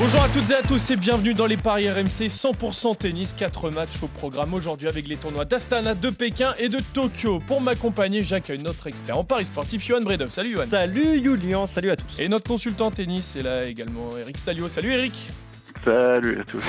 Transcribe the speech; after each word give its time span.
Bonjour 0.00 0.22
à 0.22 0.28
toutes 0.28 0.48
et 0.50 0.54
à 0.54 0.62
tous 0.62 0.90
et 0.90 0.96
bienvenue 0.96 1.34
dans 1.34 1.46
les 1.46 1.56
paris 1.56 1.90
RMC 1.90 2.28
100% 2.28 2.96
tennis. 2.96 3.34
4 3.36 3.70
matchs 3.70 4.00
au 4.00 4.06
programme 4.06 4.54
aujourd'hui 4.54 4.86
avec 4.86 5.08
les 5.08 5.16
tournois 5.16 5.44
d'Astana, 5.44 5.96
de 5.96 6.10
Pékin 6.10 6.54
et 6.56 6.68
de 6.68 6.78
Tokyo. 6.94 7.42
Pour 7.44 7.60
m'accompagner, 7.60 8.22
j'accueille 8.22 8.62
notre 8.62 8.86
expert 8.86 9.18
en 9.18 9.24
paris 9.24 9.46
sportif, 9.46 9.84
Johan 9.84 10.02
Bredov. 10.02 10.30
Salut 10.30 10.52
Johan. 10.52 10.66
Salut 10.66 11.20
Julien, 11.24 11.66
salut 11.66 11.90
à 11.90 11.96
tous. 11.96 12.20
Et 12.20 12.28
notre 12.28 12.48
consultant 12.48 12.92
tennis 12.92 13.34
est 13.34 13.42
là 13.42 13.64
également, 13.64 14.10
Eric 14.16 14.38
Salio. 14.38 14.68
Salut 14.68 14.92
Eric. 14.92 15.30
Salut 15.84 16.38
à 16.40 16.44
tous. 16.44 16.64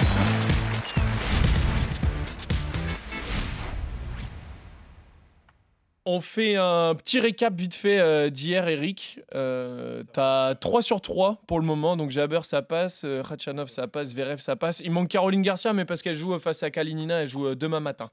On 6.12 6.22
fait 6.22 6.56
un 6.56 6.96
petit 6.96 7.20
récap 7.20 7.54
vite 7.54 7.76
fait 7.76 8.00
euh, 8.00 8.32
d'hier, 8.32 8.68
Eric. 8.68 9.20
Euh, 9.36 10.02
T'as 10.12 10.56
3 10.56 10.82
sur 10.82 11.02
3 11.02 11.38
pour 11.48 11.60
le 11.60 11.66
moment. 11.68 11.96
Donc 11.98 12.10
Jabber, 12.10 12.40
ça 12.44 12.64
passe. 12.64 13.04
Euh, 13.06 13.22
ça 13.68 13.88
passe. 13.88 14.16
Verev, 14.16 14.38
ça 14.40 14.56
passe. 14.56 14.80
Il 14.80 14.92
manque 14.92 15.10
Caroline 15.10 15.44
Garcia, 15.44 15.72
mais 15.72 15.86
parce 15.86 16.02
qu'elle 16.02 16.16
joue 16.16 16.38
face 16.40 16.64
à 16.64 16.72
Kalinina, 16.72 17.22
elle 17.22 17.28
joue 17.28 17.46
euh, 17.46 17.56
demain 17.56 17.80
matin. 17.80 18.10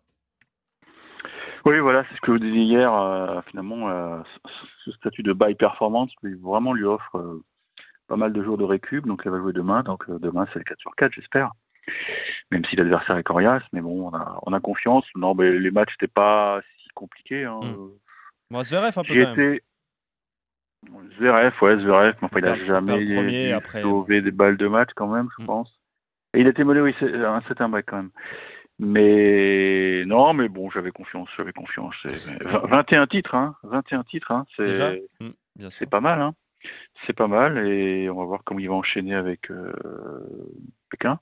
Oui, 1.65 1.79
voilà, 1.81 2.05
c'est 2.11 2.17
ce 2.17 2.21
que 2.21 2.35
je 2.35 2.39
disais 2.43 2.65
hier. 2.65 2.93
euh, 2.93 3.41
finalement, 3.49 3.89
euh, 3.89 4.19
ce- 4.85 4.93
statut 4.93 5.23
de 5.23 5.33
by 5.33 5.55
performance 5.55 6.11
lui, 6.23 6.35
vraiment 6.35 6.75
lui 6.75 6.85
offre 6.85 7.17
euh, 7.17 7.43
pas 8.09 8.17
mal 8.17 8.35
de 8.35 8.43
jours 8.43 8.59
de 8.59 8.65
récup. 8.65 9.07
Donc 9.07 9.23
elle 9.25 9.33
va 9.33 9.39
jouer 9.39 9.55
demain. 9.55 9.83
Donc 9.83 10.05
euh, 10.11 10.19
demain, 10.19 10.47
c'est 10.53 10.59
le 10.59 10.65
4 10.65 10.79
sur 10.81 10.95
4, 10.97 11.13
j'espère. 11.15 11.51
Même 12.51 12.65
si 12.67 12.77
l'adversaire 12.77 13.17
est 13.17 13.23
coriace. 13.23 13.63
Mais 13.73 13.81
bon, 13.81 14.11
on 14.11 14.15
a, 14.15 14.39
on 14.45 14.53
a 14.53 14.61
confiance. 14.61 15.07
Non, 15.15 15.35
mais 15.35 15.51
les 15.59 15.71
matchs 15.71 15.93
n'étaient 15.95 16.13
pas 16.13 16.61
si 16.97 17.05
compliqués. 17.05 17.45
Hein. 17.45 17.61
Mm. 17.63 17.91
Bon, 18.51 18.63
Zverev 18.63 18.93
un 18.99 19.03
peu 19.03 19.09
quand 19.09 19.15
même. 19.15 19.33
étais. 19.33 19.63
Zverev, 21.19 21.53
ouais, 21.63 21.77
Zverev, 21.79 22.15
mais 22.21 22.27
enfin, 22.27 22.39
il 22.39 22.47
a 22.47 22.55
Perd- 22.55 22.67
jamais 22.67 22.93
premier, 23.15 23.53
après- 23.53 23.83
sauver 23.83 24.23
des 24.23 24.31
balles 24.31 24.57
de 24.57 24.69
match 24.69 24.91
quand 24.95 25.09
même, 25.09 25.29
je 25.39 25.43
Mm. 25.43 25.47
pense. 25.47 25.81
Et 26.35 26.41
il 26.41 26.47
était 26.47 26.65
mené, 26.65 26.81
oui, 26.81 26.95
c'est 27.01 27.13
un 27.15 27.41
7 27.49 27.61
un 27.61 27.69
break 27.69 27.87
quand 27.87 27.97
même. 27.97 28.11
Mais 28.79 30.05
non, 30.07 30.35
mais 30.35 30.49
bon, 30.49 30.71
j'avais 30.71 30.91
confiance, 30.93 31.29
j'avais 31.37 31.53
confiance. 31.55 31.95
C'est- 32.03 32.47
21 32.69 33.07
titres, 33.07 33.35
hein, 33.35 33.57
21 33.63 34.03
titres, 34.05 34.31
hein, 34.33 34.45
Déjà 34.59 34.93
c'est 35.71 35.89
pas 35.89 36.01
mal, 36.01 36.21
hein. 36.21 36.35
C'est 37.07 37.15
pas 37.15 37.27
mal, 37.29 37.67
et 37.67 38.11
on 38.11 38.17
va 38.17 38.25
voir 38.25 38.43
comment 38.45 38.61
il 38.61 38.69
va 38.69 38.75
enchaîner 38.75 39.15
avec 39.15 39.51
euh, 39.51 39.73
Pékin. 40.91 41.21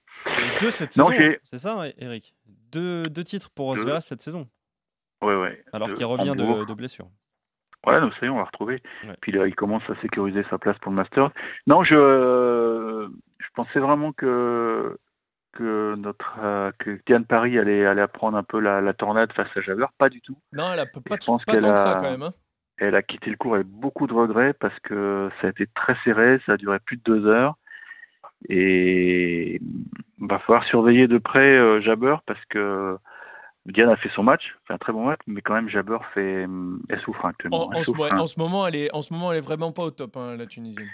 Deux 0.60 0.70
cette 0.72 0.96
Non, 0.96 1.10
saison, 1.10 1.36
c'est 1.50 1.58
ça 1.58 1.84
Eric? 1.98 2.34
Deux, 2.72 3.08
deux 3.08 3.24
titres 3.24 3.50
pour. 3.54 3.76
Zverev 3.76 4.00
cette 4.00 4.22
saison, 4.22 4.48
Ouais, 5.24 5.36
ouais. 5.40 5.64
alors 5.72 5.92
qu'il 5.94 6.04
revient 6.04 6.34
de, 6.36 6.74
blessure. 6.74 7.06
Ouais, 7.86 8.00
donc 8.00 8.12
ça 8.14 8.20
y 8.22 8.26
est, 8.26 8.32
on 8.32 8.36
va 8.36 8.44
retrouver. 8.44 8.82
Ouais. 9.04 9.14
Puis 9.20 9.32
là, 9.32 9.46
il 9.46 9.54
commence 9.54 9.82
à 9.90 9.94
sécuriser 10.00 10.44
sa 10.50 10.58
place 10.58 10.78
pour 10.78 10.90
le 10.90 10.96
Masters. 10.96 11.30
Non, 11.66 11.84
je, 11.84 13.08
je 13.38 13.46
pensais 13.54 13.78
vraiment 13.80 14.12
que 14.12 14.98
que 15.52 15.94
notre 15.96 16.36
euh, 16.42 16.72
que 16.78 16.98
Diane 17.06 17.24
Paris 17.24 17.58
allait 17.58 17.86
allait 17.86 18.06
prendre 18.08 18.36
un 18.36 18.42
peu 18.42 18.58
la, 18.58 18.80
la 18.80 18.92
tornade 18.92 19.32
face 19.32 19.54
à 19.56 19.60
Javer. 19.60 19.86
Pas 19.98 20.08
du 20.08 20.20
tout. 20.20 20.36
Non, 20.52 20.72
elle 20.72 20.80
a 20.80 20.86
pas, 20.86 21.00
pas, 21.00 21.16
Je 21.20 21.26
pense 21.26 21.44
pas 21.44 21.54
que 21.56 21.60
ça 21.76 21.92
a- 21.92 21.94
quand 22.00 22.10
même. 22.10 22.22
hein. 22.22 22.32
Elle 22.78 22.96
a 22.96 23.02
quitté 23.02 23.30
le 23.30 23.36
cours 23.36 23.54
avec 23.54 23.68
beaucoup 23.68 24.08
de 24.08 24.12
regrets 24.14 24.52
parce 24.52 24.76
que 24.80 25.30
ça 25.40 25.46
a 25.46 25.50
été 25.50 25.68
très 25.68 25.94
serré, 26.02 26.40
ça 26.44 26.52
a 26.54 26.56
duré 26.56 26.80
plus 26.80 26.96
de 26.96 27.02
deux 27.04 27.26
heures. 27.26 27.54
Et 28.48 29.60
il 30.20 30.26
va 30.26 30.38
falloir 30.40 30.64
surveiller 30.64 31.06
de 31.06 31.18
près 31.18 31.56
euh, 31.56 31.80
Jabber 31.80 32.16
parce 32.26 32.44
que 32.46 32.96
Diane 33.66 33.88
a 33.88 33.96
fait 33.96 34.10
son 34.14 34.22
match, 34.22 34.54
fait 34.66 34.74
un 34.74 34.78
très 34.78 34.92
bon 34.92 35.06
match, 35.06 35.20
mais 35.26 35.40
quand 35.40 35.54
même 35.54 35.68
Jabber 35.68 35.98
fait, 36.12 36.46
elle 36.88 37.00
souffre 37.00 37.24
actuellement. 37.24 37.68
En, 37.68 37.72
Elle 37.72 37.78
en 37.78 37.80
ce, 37.80 37.84
souffre, 37.86 38.00
ouais, 38.00 38.10
hein. 38.12 38.18
en 38.18 38.26
ce 38.26 38.38
moment, 38.38 38.66
elle 38.66 38.76
est, 38.76 38.92
en 38.94 39.00
ce 39.02 39.12
moment, 39.12 39.32
elle 39.32 39.38
est 39.38 39.46
vraiment 39.46 39.72
pas 39.72 39.82
au 39.84 39.90
top, 39.90 40.16
hein, 40.16 40.36
la 40.36 40.46
Tunisienne. 40.46 40.88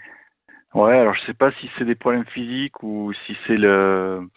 Ouais, 0.75 0.97
alors 0.97 1.15
je 1.15 1.23
sais 1.27 1.35
pas 1.35 1.51
si 1.53 1.69
c'est 1.77 1.85
des 1.85 1.97
problèmes 1.97 2.27
physiques 2.27 2.83
ou 2.83 3.13
si 3.27 3.37
c'est 3.47 3.57
le 3.57 4.29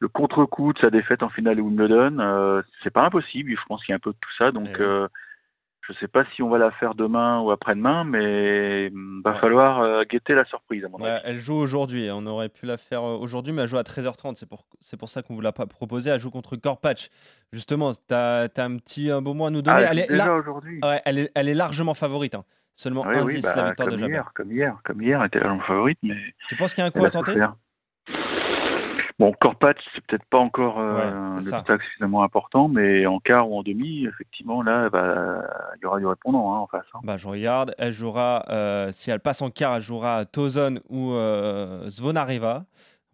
le 0.00 0.08
contre-coup 0.08 0.72
de 0.72 0.78
sa 0.78 0.90
défaite 0.90 1.22
en 1.22 1.30
finale 1.30 1.56
de 1.56 1.62
Wimbledon. 1.62 2.18
Euh, 2.18 2.62
c'est 2.82 2.92
pas 2.92 3.04
impossible, 3.06 3.50
je 3.50 3.64
pense 3.66 3.82
qu'il 3.84 3.92
y 3.92 3.94
a 3.94 3.96
un 3.96 4.00
peu 4.00 4.10
de 4.10 4.16
tout 4.20 4.32
ça. 4.36 4.52
Donc 4.52 4.68
Eh 4.74 4.82
euh, 4.82 5.08
je 5.86 5.92
sais 5.94 6.08
pas 6.08 6.24
si 6.34 6.42
on 6.42 6.48
va 6.48 6.58
la 6.58 6.70
faire 6.72 6.94
demain 6.94 7.40
ou 7.40 7.50
après-demain, 7.50 8.04
mais 8.04 8.86
il 8.86 9.22
va 9.24 9.32
Ouais. 9.32 9.40
falloir 9.40 9.80
euh, 9.82 10.02
guetter 10.04 10.34
la 10.34 10.44
surprise 10.46 10.84
à 10.84 10.88
mon 10.88 10.98
Ouais, 10.98 11.10
avis. 11.10 11.22
elle 11.24 11.38
joue 11.38 11.54
aujourd'hui, 11.56 12.08
on 12.12 12.26
aurait 12.26 12.48
pu 12.48 12.66
la 12.66 12.76
faire 12.76 13.02
euh, 13.02 13.16
aujourd'hui, 13.16 13.52
mais 13.52 13.62
elle 13.62 13.68
joue 13.68 13.78
à 13.78 13.82
13h30, 13.82 14.36
c'est 14.36 14.48
pour, 14.48 14.66
c'est 14.80 14.96
pour 14.96 15.08
ça 15.08 15.22
qu'on 15.22 15.34
vous 15.34 15.40
l'a 15.40 15.52
pas 15.52 15.66
proposé. 15.66 16.10
Elle 16.10 16.20
joue 16.20 16.30
contre 16.30 16.56
Corpatch. 16.56 17.10
Justement, 17.52 17.92
tu 17.94 18.14
as, 18.14 18.48
un 18.56 18.76
petit 18.78 19.10
un 19.10 19.20
beau 19.22 19.34
mot 19.34 19.46
à 19.46 19.50
nous 19.50 19.62
donner. 19.62 19.84
Ah, 19.84 19.90
elle, 19.92 19.98
est 20.00 20.08
déjà 20.08 20.34
aujourd'hui. 20.34 20.80
ouais, 20.82 21.02
elle, 21.04 21.18
est, 21.18 21.30
elle 21.34 21.48
est 21.48 21.54
largement 21.54 21.94
favorite. 21.94 22.34
hein. 22.34 22.44
Seulement 22.76 23.04
Oui, 23.06 23.16
un 23.16 23.24
oui, 23.24 23.34
10 23.36 23.42
bah, 23.42 23.52
la 23.56 23.64
victoire 23.68 23.88
de 23.88 23.96
Jabber. 23.96 24.12
hier, 24.14 24.30
comme 24.34 24.50
hier, 24.50 24.76
comme 24.84 25.00
hier, 25.02 25.20
elle 25.20 25.26
était 25.28 25.38
la 25.40 25.56
favorite, 25.60 25.98
mais 26.02 26.16
Tu 26.48 26.56
penses 26.56 26.74
qu'il 26.74 26.82
y 26.82 26.84
a 26.84 26.88
un 26.88 26.90
coup 26.90 27.04
à 27.04 27.10
tenter 27.10 27.32
souffert. 27.32 27.54
Bon, 29.20 29.32
Corpatch, 29.40 29.78
c'est 29.94 30.04
peut-être 30.06 30.24
pas 30.24 30.38
encore 30.38 30.80
euh, 30.80 31.36
Ouais, 31.36 31.42
ça. 31.42 31.58
obstacle 31.58 31.84
suffisamment 31.84 32.24
important, 32.24 32.66
mais 32.66 33.06
en 33.06 33.20
quart 33.20 33.48
ou 33.48 33.56
en 33.58 33.62
demi, 33.62 34.06
effectivement, 34.06 34.60
là, 34.62 34.90
bah, 34.90 35.42
il 35.76 35.82
y 35.84 35.86
aura 35.86 36.00
du 36.00 36.06
répondant 36.06 36.52
hein, 36.52 36.58
en 36.58 36.66
face. 36.66 36.84
hein. 36.94 36.98
Bah, 37.04 37.16
je 37.16 37.28
regarde, 37.28 37.74
elle 37.78 37.92
jouera, 37.92 38.44
euh, 38.50 38.90
si 38.90 39.12
elle 39.12 39.20
passe 39.20 39.40
en 39.40 39.50
quart, 39.50 39.76
elle 39.76 39.82
jouera 39.82 40.24
Tozon 40.24 40.80
ou 40.88 41.12
euh, 41.12 41.88
Zvonareva. 41.90 42.64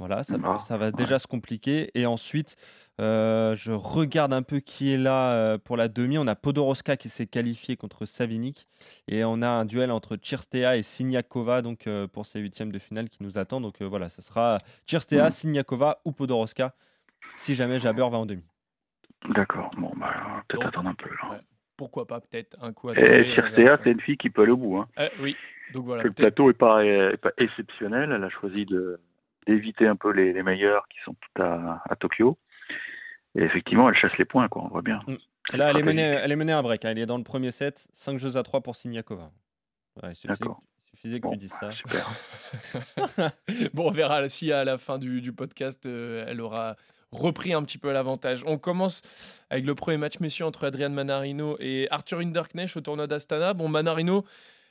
Voilà, 0.01 0.25
ça, 0.25 0.37
Ah, 0.43 0.59
ça 0.59 0.77
va 0.79 0.91
déjà 0.91 1.19
se 1.19 1.27
compliquer. 1.27 1.91
Et 1.95 2.07
ensuite, 2.07 2.57
euh, 3.01 3.55
je 3.55 3.71
regarde 3.71 4.33
un 4.33 4.43
peu 4.43 4.61
qui 4.61 4.93
est 4.93 4.97
là 4.97 5.35
euh, 5.35 5.59
pour 5.59 5.77
la 5.77 5.89
demi. 5.89 6.17
On 6.17 6.27
a 6.27 6.35
Podoroska 6.35 6.97
qui 6.97 7.09
s'est 7.11 7.27
qualifié 7.27 7.77
contre 7.77 8.07
Savinik. 8.07 8.67
Et 9.09 9.25
on 9.25 9.43
a 9.43 9.49
un 9.49 9.67
duel 9.67 9.91
entre 9.91 10.17
Chirstea 10.17 10.77
et 10.79 10.83
Siniakova 10.83 11.61
donc, 11.63 11.87
euh, 11.87 12.07
pour 12.09 12.25
ces 12.25 12.41
huitièmes 12.41 12.73
de 12.73 12.79
finale 12.79 13.11
qui 13.11 13.23
nous 13.23 13.37
attend. 13.39 13.61
Donc 13.61 13.83
euh, 13.83 13.85
voilà, 13.87 14.09
ce 14.09 14.23
sera 14.23 14.59
Chirstea, 14.87 15.25
Mhm. 15.25 15.31
Siniakova 15.31 15.99
ou 16.07 16.13
Podoroska 16.13 16.75
si 17.37 17.55
jamais 17.55 17.79
Jabber 17.79 18.09
va 18.11 18.17
en 18.19 18.27
demi. 18.27 18.45
D'accord, 19.35 19.71
bon, 19.77 19.93
bah, 19.97 20.43
peut-être 20.49 20.67
attendre 20.67 20.89
un 20.89 20.95
peu. 20.95 21.11
là. 21.11 21.31
ouais. 21.33 21.41
Pourquoi 21.77 22.07
pas, 22.07 22.21
peut-être, 22.21 22.57
un 22.63 22.73
coup 22.73 22.89
à. 22.89 22.95
Et 22.99 23.25
Chirstea, 23.35 23.79
c'est 23.85 23.91
une 23.93 24.01
fille 24.01 24.17
qui 24.17 24.31
peut 24.31 24.43
aller 24.43 24.53
au 24.53 24.57
bout. 24.57 24.79
Hein. 24.79 24.89
Euh, 24.99 25.09
oui, 25.21 25.37
donc 25.75 25.85
voilà. 25.85 26.03
Le 26.03 26.11
plateau 26.11 26.49
n'est 26.49 26.55
pas, 26.55 26.85
est 26.85 27.17
pas 27.19 27.33
exceptionnel. 27.37 28.13
Elle 28.13 28.25
a 28.25 28.29
choisi 28.31 28.65
de 28.67 28.99
d'éviter 29.47 29.87
un 29.87 29.97
peu 29.97 30.11
les, 30.13 30.33
les 30.33 30.43
meilleurs 30.43 30.87
qui 30.89 30.99
sont 31.05 31.15
tout 31.15 31.43
à, 31.43 31.83
à 31.89 31.97
Tokyo. 31.97 32.39
Et 33.37 33.43
effectivement, 33.43 33.89
elle 33.89 33.95
chasse 33.97 34.17
les 34.19 34.25
points, 34.25 34.49
quoi, 34.49 34.63
on 34.65 34.69
voit 34.69 34.83
bien. 34.83 35.01
Mm. 35.07 35.17
Là, 35.57 35.71
elle 35.71 35.79
est, 35.79 35.83
menée, 35.83 36.03
elle 36.03 36.31
est 36.33 36.37
menée 36.37 36.53
un 36.53 36.63
break. 36.63 36.85
hein. 36.85 36.91
Elle 36.91 36.99
est 36.99 37.07
dans 37.07 37.19
le 37.19 37.25
premier 37.25 37.51
set. 37.51 37.89
5 37.93 38.19
jeux 38.19 38.37
à 38.37 38.43
3 38.43 38.61
pour 38.61 38.77
Siniakova. 38.77 39.31
Ouais, 40.03 40.13
D'accord. 40.25 40.63
il 40.87 40.91
suffisait 40.97 41.19
que 41.19 41.23
Bon, 41.23 41.33
tu 41.33 41.39
dises 41.39 41.53
ça. 41.53 41.73
super. 41.73 42.09
bon, 43.75 43.89
on 43.89 43.91
verra 43.91 44.29
si 44.29 44.53
à 44.53 44.65
la 44.65 44.79
fin 44.79 44.99
du, 44.99 45.21
du 45.21 45.33
podcast, 45.33 45.87
euh, 45.87 46.25
elle 46.29 46.41
aura 46.41 46.77
repris 47.11 47.53
un 47.53 47.65
petit 47.65 47.79
peu 47.79 47.91
l'avantage. 47.93 48.45
On 48.47 48.59
commence 48.59 49.03
avec 49.49 49.65
le 49.67 49.75
premier 49.75 49.97
match 49.97 50.21
messieurs 50.21 50.45
entre 50.47 50.65
Adrian 50.65 50.91
Manarino 50.91 51.57
et 51.59 51.89
Arthur 51.91 52.21
Hinderknecht 52.21 52.77
au 52.77 52.81
tournoi 52.81 53.07
d'Astana. 53.09 53.53
Bon, 53.55 53.69
Manarino 53.69 54.25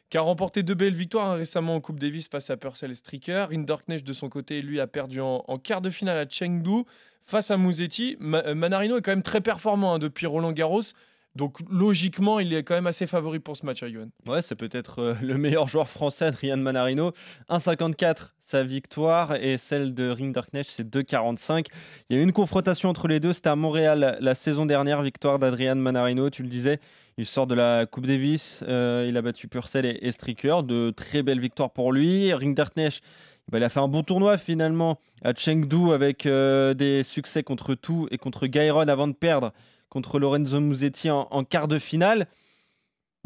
qui 0.09 0.17
a 0.17 0.21
remporté 0.21 0.63
deux 0.63 0.73
belles 0.73 0.95
victoires 0.95 1.31
hein, 1.31 1.35
récemment 1.35 1.75
en 1.75 1.81
Coupe 1.81 1.99
Davis 1.99 2.27
face 2.27 2.49
à 2.49 2.57
Purcell 2.57 2.91
et 2.91 2.95
Stricker. 2.95 3.47
Hinderknecht, 3.51 4.05
de 4.05 4.13
son 4.13 4.29
côté, 4.29 4.61
lui, 4.61 4.79
a 4.79 4.87
perdu 4.87 5.21
en, 5.21 5.43
quart 5.63 5.81
de 5.81 5.89
finale 5.89 6.17
à 6.17 6.27
Chengdu 6.27 6.83
face 7.25 7.51
à 7.51 7.57
Musetti. 7.57 8.17
Euh, 8.21 8.55
Manarino 8.55 8.97
est 8.97 9.01
quand 9.01 9.11
même 9.11 9.21
très 9.21 9.41
performant 9.41 9.95
hein, 9.95 9.99
depuis 9.99 10.25
Roland 10.25 10.51
Garros. 10.51 10.81
Donc, 11.35 11.59
logiquement, 11.69 12.39
il 12.39 12.53
est 12.53 12.63
quand 12.63 12.73
même 12.73 12.87
assez 12.87 13.05
favori 13.05 13.39
pour 13.39 13.55
ce 13.55 13.65
match, 13.65 13.83
hein, 13.83 13.89
Johan. 13.93 14.07
Ouais, 14.25 14.41
c'est 14.41 14.55
peut-être 14.55 14.99
euh, 14.99 15.15
le 15.21 15.37
meilleur 15.37 15.67
joueur 15.67 15.87
français, 15.87 16.25
Adrian 16.25 16.57
Manarino. 16.57 17.11
1,54 17.49 18.29
sa 18.39 18.63
victoire 18.63 19.35
et 19.35 19.59
celle 19.59 19.93
de 19.93 20.09
Rinderknecht, 20.09 20.71
c'est 20.71 20.87
2,45. 20.87 21.67
Il 22.09 22.15
y 22.15 22.19
a 22.19 22.21
eu 22.21 22.23
une 22.23 22.33
confrontation 22.33 22.89
entre 22.89 23.07
les 23.07 23.19
deux. 23.19 23.31
C'était 23.31 23.49
à 23.49 23.55
Montréal 23.55 24.17
la 24.19 24.33
saison 24.33 24.65
dernière, 24.65 25.03
victoire 25.03 25.37
d'Adrian 25.37 25.75
Manarino. 25.75 26.31
Tu 26.31 26.41
le 26.41 26.49
disais, 26.49 26.79
il 27.19 27.25
sort 27.25 27.47
de 27.47 27.53
la 27.53 27.85
Coupe 27.85 28.07
Davis. 28.07 28.63
euh, 28.65 29.05
il 29.05 29.17
a 29.17 29.21
battu 29.21 29.49
Purcell 29.49 29.85
et, 29.85 30.11
Stricker. 30.13 30.63
De 30.63 30.91
très 30.91 31.21
belles 31.21 31.41
victoires 31.41 31.69
pour 31.69 31.91
lui. 31.91 32.31
Rinderknecht. 32.31 33.03
bah, 33.51 33.57
il 33.57 33.63
a 33.65 33.67
fait 33.67 33.81
un 33.81 33.89
bon 33.89 34.03
tournoi 34.03 34.37
finalement 34.37 35.01
à 35.21 35.33
Chengdu 35.33 35.91
avec 35.91 36.25
euh, 36.25 36.73
des 36.73 37.03
succès 37.03 37.43
contre 37.43 37.75
tout 37.75 38.07
et 38.11 38.17
contre 38.17 38.47
Gairon 38.47 38.87
avant 38.87 39.09
de 39.09 39.13
perdre 39.13 39.51
contre 39.89 40.17
Lorenzo 40.17 40.61
Musetti 40.61 41.09
en, 41.09 41.43
quart 41.43 41.67
de 41.67 41.77
finale. 41.77 42.27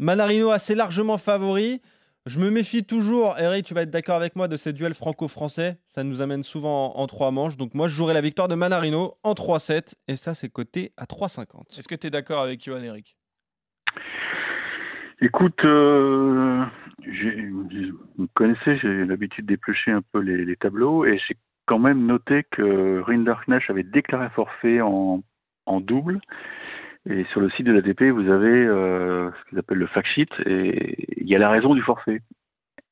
Manarino 0.00 0.50
assez 0.50 0.74
largement 0.74 1.16
favori. 1.16 1.80
Je 2.26 2.40
me 2.40 2.50
méfie 2.50 2.82
toujours, 2.82 3.38
Eric, 3.38 3.64
tu 3.64 3.74
vas 3.74 3.82
être 3.82 3.90
d'accord 3.90 4.16
avec 4.16 4.34
moi, 4.34 4.48
de 4.48 4.56
ces 4.56 4.72
duels 4.72 4.94
franco-français. 4.94 5.78
Ça 5.86 6.02
nous 6.02 6.20
amène 6.20 6.42
souvent 6.42 6.96
en, 6.96 7.02
en 7.02 7.06
trois 7.06 7.30
manches. 7.30 7.56
Donc 7.56 7.74
moi, 7.74 7.86
je 7.86 7.94
jouerai 7.94 8.14
la 8.14 8.22
victoire 8.22 8.48
de 8.48 8.56
Manarino 8.56 9.18
en 9.22 9.34
3-7. 9.34 9.92
Et 10.08 10.16
ça, 10.16 10.34
c'est 10.34 10.48
coté 10.48 10.92
à 10.96 11.04
3,50. 11.04 11.78
Est-ce 11.78 11.86
que 11.86 11.94
tu 11.94 12.08
es 12.08 12.10
d'accord 12.10 12.42
avec 12.42 12.64
Johan, 12.64 12.82
Eric? 12.82 13.14
Écoute, 15.24 15.64
euh, 15.64 16.66
vous 18.18 18.28
connaissez, 18.34 18.76
j'ai 18.76 19.06
l'habitude 19.06 19.46
d'éplucher 19.46 19.90
un 19.90 20.02
peu 20.02 20.18
les, 20.18 20.54
tableaux 20.56 21.06
et 21.06 21.16
j'ai 21.16 21.38
quand 21.64 21.78
même 21.78 22.04
noté 22.04 22.44
que 22.50 23.00
Rinderknecht 23.00 23.70
avait 23.70 23.84
déclaré 23.84 24.28
forfait 24.34 24.82
en, 24.82 25.22
double. 25.80 26.20
Et 27.08 27.24
sur 27.32 27.40
le 27.40 27.48
site 27.48 27.64
de 27.64 27.72
l'ATP, 27.72 28.02
vous 28.10 28.28
avez 28.30 28.66
euh, 28.66 29.30
ce 29.30 29.48
qu'ils 29.48 29.58
appellent 29.58 29.78
le 29.78 29.86
fact 29.86 30.08
sheet 30.08 30.28
et 30.44 31.22
il 31.22 31.26
y 31.26 31.34
a 31.34 31.38
la 31.38 31.48
raison 31.48 31.74
du 31.74 31.80
forfait. 31.80 32.20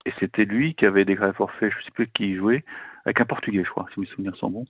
Et 0.07 0.13
c'était 0.19 0.47
lui 0.47 0.75
qui 0.75 0.87
avait 0.87 1.05
déclaré 1.05 1.35
forfait, 1.35 1.71
je 1.71 1.77
ne 1.77 1.83
sais 1.83 1.91
plus 1.91 2.09
qui 2.09 2.35
jouait, 2.35 2.65
avec 3.05 3.21
un 3.21 3.27
Portugais, 3.27 3.63
je 3.63 3.71
crois, 3.71 3.87
si 3.93 4.01
mes 4.01 4.07
souvenirs 4.07 4.37
sont 4.37 4.49
bons. 4.49 4.65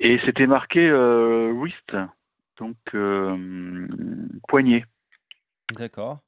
Et 0.00 0.20
c'était 0.26 0.46
marqué 0.46 0.86
euh, 0.86 1.50
wrist, 1.50 1.96
donc 2.58 2.76
euh, 2.94 3.88
poignet. 4.48 4.84
D'accord. 5.74 6.20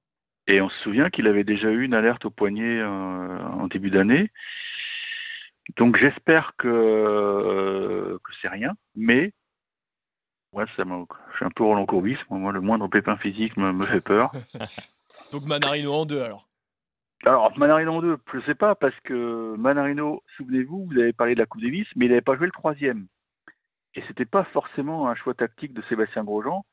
Et 0.51 0.61
on 0.61 0.69
se 0.69 0.79
souvient 0.81 1.11
qu'il 1.11 1.29
avait 1.29 1.45
déjà 1.45 1.71
eu 1.71 1.85
une 1.85 1.95
alerte 1.95 2.25
au 2.25 2.31
poignet 2.31 2.81
euh, 2.81 3.39
en 3.39 3.69
début 3.69 3.91
d'année. 3.91 4.31
Donc 5.77 5.97
j'espère 5.97 6.55
que, 6.59 8.19
que 8.25 8.33
c'est 8.43 8.49
rien, 8.49 8.73
mais 8.97 9.33
ouais, 10.53 10.65
ça 10.77 10.83
je 10.83 11.37
suis 11.37 11.45
un 11.45 11.51
peu 11.55 11.63
Roland 11.63 11.87
Courbis. 11.87 12.19
Moi, 12.31 12.51
le 12.51 12.61
moindre 12.61 12.89
pépin 12.89 13.17
physique 13.17 13.57
me, 13.57 13.71
me 13.73 13.85
fait 13.85 14.01
peur. 14.01 14.33
Donc 15.33 15.45
Manarino 15.45 15.95
en 15.95 16.05
deux 16.05 16.21
alors. 16.21 16.49
Alors, 17.25 17.57
Manarino 17.57 17.93
en 17.93 18.03
deux, 18.03 18.19
je 18.35 18.41
sais 18.41 18.57
pas, 18.57 18.75
parce 18.75 18.99
que 19.05 19.55
Manarino, 19.57 20.25
souvenez-vous, 20.37 20.87
vous 20.87 20.99
avez 20.99 21.13
parlé 21.13 21.35
de 21.35 21.41
la 21.41 21.47
Coupe 21.47 21.63
Davis, 21.63 21.87
mais 21.95 22.07
il 22.07 22.09
n'avait 22.09 22.23
pas 22.23 22.37
joué 22.37 22.47
le 22.47 22.53
troisième. 22.53 23.07
Et 23.95 24.03
c'était 24.09 24.25
pas 24.25 24.43
forcément 24.45 25.09
un 25.09 25.15
choix 25.15 25.35
tactique 25.35 25.75
de 25.75 25.83
Sébastien 25.83 26.25
Grosjean, 26.25 26.65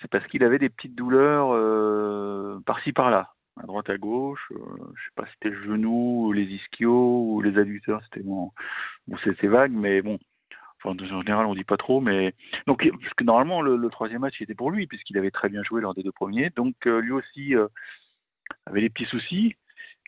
c'est 0.00 0.10
parce 0.10 0.26
qu'il 0.26 0.44
avait 0.44 0.58
des 0.58 0.68
petites 0.68 0.94
douleurs 0.94 1.50
euh, 1.52 2.60
par-ci 2.66 2.92
par-là, 2.92 3.34
à 3.62 3.66
droite 3.66 3.90
à 3.90 3.96
gauche, 3.96 4.46
euh, 4.52 4.58
je 4.94 5.04
sais 5.04 5.14
pas 5.14 5.26
si 5.26 5.32
c'était 5.34 5.50
le 5.50 5.62
genou, 5.62 6.26
ou 6.26 6.32
les 6.32 6.44
ischios 6.44 7.32
ou 7.32 7.40
les 7.40 7.58
adducteurs, 7.58 8.02
c'était 8.04 8.24
bon, 8.24 8.50
bon 9.06 9.16
c'était 9.24 9.48
vague, 9.48 9.72
mais 9.72 10.02
bon, 10.02 10.18
en 10.84 10.96
général 10.98 11.46
on 11.46 11.54
dit 11.54 11.64
pas 11.64 11.76
trop, 11.76 12.00
mais 12.00 12.34
donc 12.66 12.88
parce 12.88 13.14
que 13.14 13.24
normalement 13.24 13.62
le, 13.62 13.88
troisième 13.90 14.20
match 14.20 14.40
était 14.40 14.54
pour 14.54 14.70
lui 14.70 14.86
puisqu'il 14.86 15.18
avait 15.18 15.30
très 15.30 15.48
bien 15.48 15.62
joué 15.62 15.80
lors 15.80 15.94
des 15.94 16.02
deux 16.02 16.12
premiers, 16.12 16.50
donc 16.50 16.74
euh, 16.86 17.00
lui 17.00 17.12
aussi 17.12 17.54
euh, 17.54 17.68
avait 18.66 18.80
des 18.80 18.90
petits 18.90 19.06
soucis, 19.06 19.56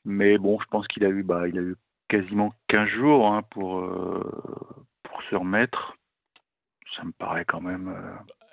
mais 0.05 0.39
bon 0.39 0.59
je 0.61 0.67
pense 0.67 0.87
qu'il 0.89 1.05
a 1.05 1.09
eu 1.09 1.23
bah 1.23 1.49
il 1.49 1.59
a 1.59 1.63
eu 1.63 1.77
quasiment 2.09 2.53
15 2.69 2.89
jours 2.89 3.33
hein, 3.33 3.43
pour 3.51 3.81
se 5.31 5.35
remettre, 5.35 5.97
ça 6.97 7.05
me 7.05 7.13
paraît 7.13 7.45
quand 7.45 7.61
même 7.61 7.93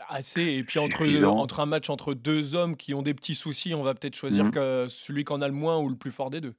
Assez. 0.09 0.41
Et 0.41 0.63
puis 0.63 0.79
entre, 0.79 1.05
entre 1.25 1.59
un 1.59 1.65
match 1.65 1.89
entre 1.89 2.13
deux 2.13 2.55
hommes 2.55 2.75
qui 2.75 2.93
ont 2.93 3.01
des 3.01 3.13
petits 3.13 3.35
soucis, 3.35 3.73
on 3.73 3.83
va 3.83 3.93
peut-être 3.93 4.15
choisir 4.15 4.45
Mhm. 4.45 4.51
que 4.51 4.85
celui 4.89 5.25
qui 5.25 5.33
en 5.33 5.41
a 5.41 5.47
le 5.47 5.53
moins 5.53 5.79
ou 5.79 5.89
le 5.89 5.95
plus 5.95 6.11
fort 6.11 6.29
des 6.29 6.41
deux. 6.41 6.53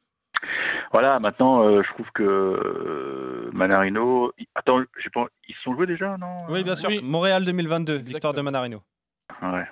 Voilà, 0.93 1.19
maintenant, 1.19 1.67
euh, 1.67 1.83
je 1.83 1.89
trouve 1.95 2.07
que 2.15 2.23
euh, 2.23 3.51
Manarino. 3.53 4.33
Attends, 4.55 4.81
j'ai 5.03 5.11
pas... 5.11 5.27
ils 5.49 5.55
se 5.57 5.63
sont 5.63 5.75
joués 5.75 5.87
déjà, 5.87 6.17
non? 6.19 6.37
Oui, 6.49 6.63
bien 6.63 6.77
sûr. 6.77 6.89
Oui. 6.89 7.01
Montréal 7.03 7.45
2022, 7.45 7.97
victoire 7.97 8.33
de. 8.33 8.41
Manarino. 8.41 8.81
Ouais, 9.43 9.67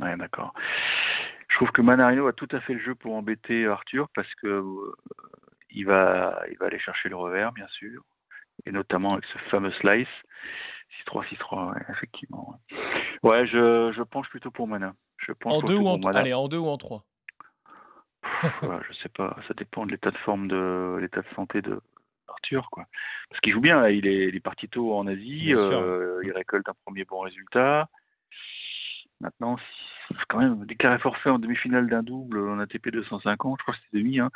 ouais 0.00 0.16
d'accord. 0.16 0.52
Je 1.48 1.56
trouve 1.56 1.70
que 1.70 1.82
Manarino 1.82 2.26
a 2.26 2.32
tout 2.32 2.48
à 2.50 2.60
fait 2.60 2.74
le 2.74 2.80
jeu 2.80 2.96
pour 2.96 3.14
embêter 3.14 3.66
Arthur 3.66 4.08
parce 4.16 4.32
que 4.42 4.48
euh, 4.48 4.92
il 5.70 5.86
va, 5.86 6.40
il 6.50 6.58
va 6.58 6.66
aller 6.66 6.80
chercher 6.80 7.08
le 7.08 7.16
revers, 7.16 7.52
bien 7.52 7.68
sûr, 7.68 8.02
et 8.66 8.72
notamment 8.72 9.12
avec 9.12 9.24
ce 9.26 9.38
fameux 9.50 9.70
slice 9.80 10.08
6-3, 11.06 11.24
6-3, 11.28 11.72
ouais, 11.72 11.82
effectivement. 11.90 12.60
Ouais, 13.22 13.46
je, 13.46 13.92
je 13.92 14.02
penche 14.02 14.28
plutôt 14.28 14.50
pour 14.50 14.68
Mana. 14.68 14.94
Je 15.18 15.32
pense 15.32 15.54
En 15.54 15.60
deux 15.60 15.74
surtout 15.74 15.84
ou 15.84 15.88
en 15.88 15.98
pour 15.98 16.08
Mana. 16.08 16.20
Allez, 16.20 16.34
en 16.34 16.48
deux 16.48 16.58
ou 16.58 16.68
en 16.68 16.78
trois. 16.78 17.04
Ouais, 18.62 18.78
je 18.88 18.94
sais 18.94 19.08
pas, 19.08 19.36
ça 19.48 19.54
dépend 19.54 19.86
de 19.86 19.92
l'état 19.92 20.10
de 20.10 20.16
forme 20.18 20.48
de 20.48 20.98
l'état 21.00 21.20
de 21.20 21.26
santé 21.34 21.62
de 21.62 21.80
Arthur, 22.28 22.68
quoi. 22.70 22.86
Parce 23.28 23.40
qu'il 23.40 23.52
joue 23.52 23.60
bien, 23.60 23.80
là, 23.80 23.90
il 23.90 24.06
est, 24.06 24.28
il 24.28 24.36
est 24.36 24.40
parti 24.40 24.68
tôt 24.68 24.96
en 24.96 25.06
Asie, 25.06 25.54
euh, 25.54 26.20
il 26.24 26.32
récolte 26.32 26.68
un 26.68 26.74
premier 26.84 27.04
bon 27.04 27.20
résultat. 27.20 27.88
Maintenant, 29.20 29.56
quand 30.28 30.38
même, 30.38 30.64
des 30.66 30.74
carrés 30.74 30.98
forfaits 30.98 31.32
en 31.32 31.38
demi-finale 31.38 31.88
d'un 31.88 32.02
double 32.02 32.48
en 32.48 32.58
ATP 32.58 32.90
250, 32.90 33.58
je 33.58 33.62
crois 33.62 33.74
que 33.74 33.80
c'était 33.84 33.98
demi. 33.98 34.18
Hein. 34.18 34.30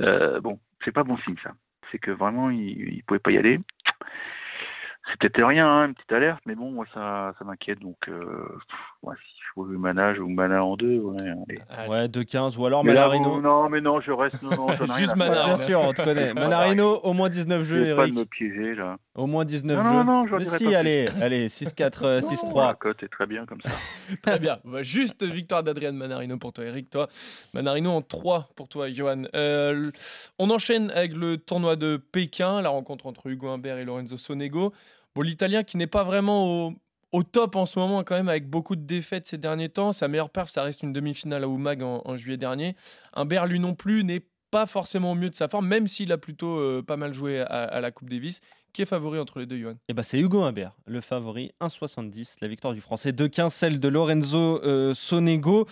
Euh, 0.00 0.40
bon, 0.40 0.58
c'est 0.84 0.92
pas 0.92 1.04
bon 1.04 1.16
signe 1.18 1.36
ça. 1.42 1.52
C'est 1.90 1.98
que 1.98 2.10
vraiment, 2.10 2.50
il, 2.50 2.94
il 2.94 3.04
pouvait 3.04 3.20
pas 3.20 3.30
y 3.30 3.38
aller. 3.38 3.60
C'était 5.10 5.44
rien, 5.44 5.68
hein, 5.68 5.86
une 5.88 5.94
petite 5.94 6.12
alerte, 6.12 6.40
mais 6.46 6.54
bon, 6.54 6.70
moi 6.70 6.86
ça, 6.94 7.34
ça 7.38 7.44
m'inquiète. 7.44 7.80
Donc, 7.80 8.08
euh, 8.08 8.58
ouais, 9.04 9.14
si 9.16 9.40
je 9.56 9.60
veux 9.62 9.78
manage 9.78 10.18
ou 10.18 10.28
mana 10.28 10.64
en 10.64 10.76
deux, 10.76 10.98
ouais, 10.98 11.16
allez. 11.20 11.60
Allez. 11.70 11.88
Ouais, 11.88 12.08
2-15 12.08 12.56
ou 12.58 12.66
alors 12.66 12.82
Mais 12.82 12.92
là, 12.92 13.02
Manarino. 13.02 13.34
vous- 13.36 13.40
non, 13.40 13.68
mais 13.68 13.80
non, 13.80 14.00
je 14.00 14.10
reste. 14.10 14.42
Non, 14.42 14.50
non, 14.50 14.66
rien 14.66 14.96
Juste 14.96 15.14
Mana. 15.16 15.44
Bien 15.44 15.56
sûr, 15.58 15.80
on 15.80 15.92
te 15.92 16.02
connaît. 16.02 16.34
Manarino, 16.34 16.96
au 17.04 17.12
moins 17.12 17.28
19 17.28 17.62
jeux, 17.62 17.80
Essayez 17.82 17.94
pas 17.96 18.02
de 18.02 18.08
Eric. 18.08 18.18
me 18.18 18.24
piéger 18.24 18.74
là. 18.74 18.96
Au 19.14 19.26
moins 19.28 19.44
19 19.44 19.76
Non, 19.76 19.82
jeux. 19.84 19.90
non, 19.90 20.04
non, 20.04 20.26
je 20.26 20.34
Mais 20.36 20.44
si, 20.46 20.64
pas 20.64 20.78
allez, 20.78 21.08
allez, 21.20 21.48
6-4, 21.48 22.02
euh, 22.04 22.20
Non, 22.20 22.28
6-3. 22.30 22.66
La 22.68 22.74
cote 22.74 23.02
est 23.04 23.08
très 23.08 23.26
bien 23.26 23.46
comme 23.46 23.60
ça. 23.60 23.70
Très 24.22 24.38
bien. 24.40 24.58
Bah, 24.64 24.82
juste 24.82 25.22
victoire 25.22 25.62
d'Adrian 25.62 25.92
Manarino 25.92 26.36
pour 26.36 26.52
toi, 26.52 26.64
Eric. 26.64 26.90
Toi, 26.90 27.08
Manarino 27.52 27.90
en 27.92 28.02
3 28.02 28.48
pour 28.56 28.68
toi, 28.68 28.90
Johan. 28.90 29.22
Euh, 29.36 29.88
on 30.40 30.50
enchaîne 30.50 30.90
avec 30.90 31.16
le 31.16 31.36
tournoi 31.38 31.76
de 31.76 31.96
Pékin, 31.96 32.60
la 32.60 32.70
rencontre 32.70 33.06
entre 33.06 33.28
Hugo 33.28 33.48
Humbert 33.48 33.78
et 33.78 33.84
Lorenzo 33.84 34.16
Sonego. 34.16 34.72
Bon, 35.14 35.22
l'Italien 35.22 35.62
qui 35.62 35.76
n'est 35.76 35.86
pas 35.86 36.02
vraiment 36.02 36.66
au, 36.66 36.72
au 37.14 37.22
top 37.22 37.54
en 37.54 37.64
ce 37.64 37.78
moment, 37.78 38.02
quand 38.02 38.16
même, 38.16 38.28
avec 38.28 38.50
beaucoup 38.50 38.74
de 38.74 38.82
défaites 38.82 39.28
ces 39.28 39.38
derniers 39.38 39.68
temps. 39.68 39.92
Sa 39.92 40.08
meilleure 40.08 40.30
perf, 40.30 40.50
ça 40.50 40.64
reste 40.64 40.82
une 40.82 40.92
demi-finale 40.92 41.44
à 41.44 41.48
Oumag 41.48 41.80
en, 41.80 42.16
juillet 42.16 42.36
dernier. 42.36 42.74
Humbert, 43.12 43.46
lui 43.46 43.60
non 43.60 43.76
plus, 43.76 44.02
n'est 44.02 44.26
pas 44.50 44.66
forcément 44.66 45.12
au 45.12 45.14
mieux 45.14 45.30
de 45.30 45.34
sa 45.36 45.46
forme, 45.46 45.68
même 45.68 45.86
s'il 45.86 46.10
a 46.10 46.18
plutôt 46.18 46.58
euh, 46.58 46.82
pas 46.82 46.96
mal 46.96 47.12
joué 47.12 47.40
à, 47.40 47.80
la 47.80 47.92
Coupe 47.92 48.10
Davis. 48.10 48.40
Qui 48.72 48.82
est 48.82 48.86
favori 48.86 49.20
entre 49.20 49.38
les 49.38 49.46
deux, 49.46 49.56
Johan? 49.56 49.74
Et 49.88 49.94
bah 49.94 50.02
c'est 50.02 50.18
Hugo 50.18 50.42
Humbert, 50.42 50.72
le 50.86 51.00
favori, 51.00 51.52
1,70, 51.60 52.34
la 52.40 52.48
victoire 52.48 52.74
du 52.74 52.80
Français, 52.80 53.12
2,15 53.12 53.50
celle 53.50 53.78
de 53.78 53.86
Lorenzo 53.86 54.60
euh, 54.64 54.92
Sonego. 54.94 55.68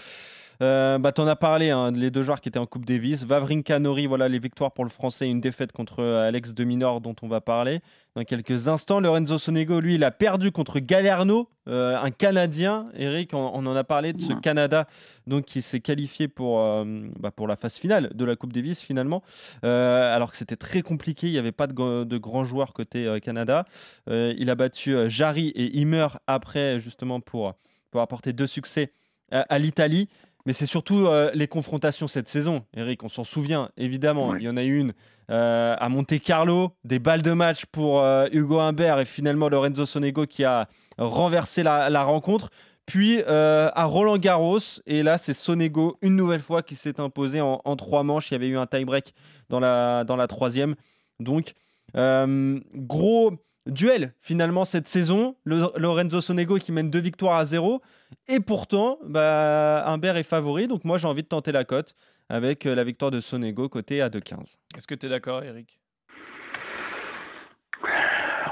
Euh, 0.63 0.99
bah, 0.99 1.11
T'en 1.11 1.27
as 1.27 1.35
parlé, 1.35 1.71
hein, 1.71 1.91
les 1.91 2.13
deux 2.13 2.23
joueurs 2.23 2.41
qui 2.41 2.49
étaient 2.49 2.59
en 2.61 2.67
Coupe 2.67 2.85
Davis. 2.87 3.25
Vavrinka 3.25 3.81
Nori, 3.81 4.07
voilà 4.07 4.29
les 4.29 4.39
victoires 4.39 4.71
pour 4.71 4.85
le 4.85 4.91
Français, 4.91 5.29
une 5.29 5.41
défaite 5.41 5.73
contre 5.73 6.01
euh, 6.01 6.29
Alex 6.29 6.55
de 6.55 6.63
Minor 6.63 7.01
dont 7.01 7.17
on 7.23 7.27
va 7.27 7.41
parler 7.41 7.81
dans 8.15 8.23
quelques 8.23 8.69
instants. 8.69 9.01
Lorenzo 9.01 9.39
Sonego, 9.39 9.81
lui, 9.81 9.97
il 9.97 10.05
a 10.05 10.13
perdu 10.13 10.53
contre 10.53 10.79
Galerno, 10.79 11.49
euh, 11.69 11.99
un 11.99 12.13
Canadien. 12.13 12.87
Eric, 12.95 13.35
on, 13.35 13.51
on 13.55 13.67
en 13.67 13.75
a 13.75 13.83
parlé 13.83 14.13
de 14.13 14.21
ce. 14.21 14.33
Canada 14.41 14.87
donc, 15.27 15.47
qui 15.47 15.63
s'est 15.63 15.81
qualifié 15.81 16.29
pour, 16.29 16.61
euh, 16.61 16.85
bah, 17.19 17.33
pour 17.33 17.49
la 17.49 17.57
phase 17.57 17.75
finale 17.75 18.11
de 18.15 18.25
la 18.25 18.37
Coupe 18.37 18.53
Davis 18.53 18.81
finalement, 18.81 19.23
alors 19.65 20.31
que 20.31 20.37
c'était 20.37 20.57
très 20.57 20.83
compliqué, 20.83 21.27
il 21.27 21.33
n'y 21.33 21.39
avait 21.39 21.51
pas 21.51 21.67
de, 21.67 21.73
gr- 21.75 22.05
de 22.05 22.19
grands 22.19 22.45
joueurs 22.45 22.73
côté 22.73 23.19
Canada. 23.21 23.65
Il 24.09 24.49
a 24.49 24.55
battu 24.55 24.97
Jarry 25.09 25.49
et 25.57 25.77
Himmer 25.81 26.07
après, 26.29 26.79
justement, 26.81 27.21
pour, 27.21 27.55
pour 27.91 28.01
apporter 28.01 28.33
deux 28.33 28.47
succès 28.47 28.93
à, 29.33 29.41
à 29.41 29.59
l'Italie. 29.59 30.09
Mais 30.45 30.53
c'est 30.53 30.67
surtout 30.67 31.07
euh, 31.07 31.31
les 31.35 31.47
confrontations 31.47 32.09
cette 32.09 32.29
saison, 32.29 32.65
Eric, 32.75 33.03
on 33.05 33.09
s'en 33.09 33.25
souvient, 33.25 33.71
évidemment. 33.77 34.35
Il 34.35 34.43
y 34.43 34.49
en 34.49 34.57
a 34.57 34.65
eu 34.65 34.79
une 34.79 34.93
euh, 35.31 35.77
à 35.79 35.89
Monte 35.89 36.19
Carlo, 36.21 36.73
des 36.85 36.99
balles 36.99 37.23
de 37.23 37.33
match 37.33 37.65
pour 37.67 38.01
euh, 38.01 38.27
Hugo 38.33 38.59
Humbert 38.59 38.99
et 38.99 39.05
finalement 39.05 39.49
Lorenzo 39.49 39.87
Sonego 39.87 40.27
qui 40.27 40.45
a 40.45 40.69
renversé 40.99 41.63
la, 41.63 41.91
la 41.91 42.03
rencontre. 42.03 42.51
Puis 42.87 43.23
à 43.23 43.85
Roland 43.85 44.19
Garros, 44.19 44.59
et 44.87 45.05
là 45.05 45.17
c'est 45.17 45.35
Sonego 45.35 45.97
une 46.03 46.17
nouvelle 46.17 46.43
fois 46.43 46.63
qui 46.63 46.75
s'est 46.75 46.99
imposé 47.01 47.41
en, 47.41 47.61
en 47.65 47.77
trois 47.77 48.03
manches. 48.03 48.31
Il 48.31 48.35
y 48.35 48.37
avait 48.37 48.49
eu 48.49 48.59
un 48.59 48.67
tie-break 48.67 49.15
dans 49.49 49.61
la, 49.61 50.03
dans 50.03 50.17
la 50.17 50.27
troisième. 50.27 50.75
Donc, 51.21 51.55
gros 51.95 53.33
duel 53.67 54.15
finalement 54.21 54.65
cette 54.65 54.89
saison. 54.89 55.37
Le- 55.45 55.67
Lorenzo 55.79 56.21
Sonego 56.21 56.57
qui 56.59 56.73
mène 56.73 56.91
deux 56.91 56.99
victoires 57.01 57.37
à 57.39 57.45
zéro. 57.45 57.83
Et 58.29 58.41
pourtant, 58.41 58.99
bah, 59.05 59.85
Humbert 59.87 60.17
est 60.17 60.23
favori. 60.23 60.69
Donc 60.69 60.85
moi 60.85 60.99
j'ai 60.99 61.09
envie 61.09 61.23
de 61.23 61.29
tenter 61.29 61.53
la 61.53 61.65
cote 61.65 61.95
avec 62.29 62.67
euh, 62.67 62.75
la 62.75 62.85
victoire 62.85 63.11
de 63.11 63.21
Sonego 63.21 63.69
côté 63.69 64.01
à 64.03 64.09
2,15. 64.09 64.57
Est-ce 64.77 64.87
que 64.87 64.95
tu 64.95 65.07
es 65.07 65.09
d'accord, 65.09 65.43
Eric? 65.45 65.79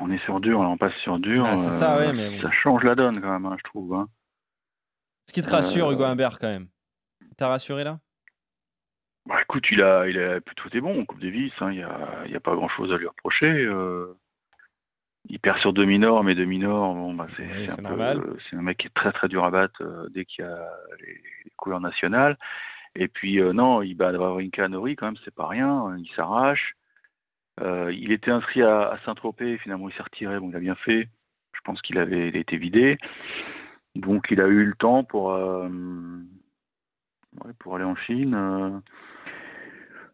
On 0.03 0.11
est 0.11 0.23
sur 0.25 0.41
dur, 0.41 0.63
là, 0.63 0.69
on 0.69 0.79
passe 0.79 0.95
sur 1.03 1.19
dur. 1.19 1.45
Ah, 1.47 1.59
c'est 1.59 1.71
ça, 1.73 1.97
ouais, 1.99 2.13
mais 2.13 2.31
bon. 2.31 2.43
Ça 2.43 2.51
change 2.51 2.83
la 2.85 2.95
donne 2.95 3.21
quand 3.21 3.31
même, 3.31 3.45
hein, 3.47 3.57
je 3.59 3.65
trouve. 3.65 3.95
hein. 3.95 4.09
Ce 5.27 5.33
qui 5.33 5.43
te 5.43 5.51
rassure, 5.51 5.89
Euh, 5.89 5.93
Hugo 5.93 6.05
Humbert 6.05 6.39
quand 6.39 6.49
même. 6.49 6.69
T'as 7.37 7.49
rassuré 7.49 7.85
là? 7.85 8.01
Bah, 9.27 9.37
écoute, 9.43 9.65
il 9.71 9.83
a, 9.83 10.09
il 10.09 10.19
a 10.19 10.41
tout 10.41 10.75
est 10.75 10.81
bon 10.81 11.01
en 11.03 11.05
Coupe 11.05 11.21
Davis. 11.21 11.53
hein, 11.61 11.71
Il 11.71 11.77
n'y 11.77 11.83
a, 11.83 12.23
il 12.25 12.33
y 12.33 12.37
a 12.37 12.41
pas 12.41 12.55
grand-chose 12.55 12.91
à 12.93 12.97
lui 12.97 13.07
reprocher. 13.07 13.47
euh. 13.51 14.17
Il 15.29 15.39
perd 15.39 15.59
sur 15.59 15.73
deux 15.73 15.85
minors, 15.85 16.25
mais 16.25 16.35
deux 16.35 16.45
minors, 16.47 16.95
bon, 16.95 17.15
bah, 17.15 17.27
c'est 17.37 17.47
Oui, 17.47 17.69
un, 17.71 17.77
peu- 17.77 18.61
mec 18.63 18.79
qui 18.79 18.87
est 18.87 18.95
très 18.95 19.13
très 19.13 19.29
dur 19.29 19.45
à 19.45 19.51
battre 19.51 19.83
euh, 19.83 20.09
dès 20.11 20.25
qu'il 20.25 20.45
y 20.45 20.49
a 20.49 20.59
les, 21.01 21.15
les 21.45 21.51
couleurs 21.57 21.81
nationales. 21.81 22.37
Et 22.97 23.07
puis 23.07 23.39
euh, 23.41 23.53
non, 23.53 23.83
il 23.83 23.95
bat 23.95 24.13
Wawrinka 24.13 24.69
Nori 24.69 24.97
quand 24.97 25.07
même, 25.07 25.17
c'est 25.25 25.35
pas 25.35 25.47
rien. 25.47 25.95
Il 25.99 26.09
s'arrache. 26.17 26.75
Euh, 27.61 27.93
il 27.93 28.11
était 28.13 28.31
inscrit 28.31 28.63
à, 28.63 28.89
à 28.91 28.99
Saint-Tropez, 29.05 29.59
finalement 29.59 29.89
il 29.89 29.95
s'est 29.95 30.03
retiré. 30.03 30.41
Bon, 30.41 30.49
il 30.51 30.57
a 30.57 30.61
bien 30.61 30.75
fait. 30.75 31.09
Je 31.53 31.61
pense 31.65 31.81
qu'il 31.83 31.99
avait 31.99 32.29
il 32.31 32.37
a 32.37 32.41
été 32.41 32.57
vidé. 32.57 32.97
Donc 33.95 34.29
il 34.31 34.41
a 34.41 34.47
eu 34.49 34.65
le 34.65 34.75
temps 34.75 35.05
pour 35.05 35.27
ouais, 37.45 37.53
pour 37.59 37.77
aller 37.77 37.85
en 37.85 37.97
Chine. 37.97 38.81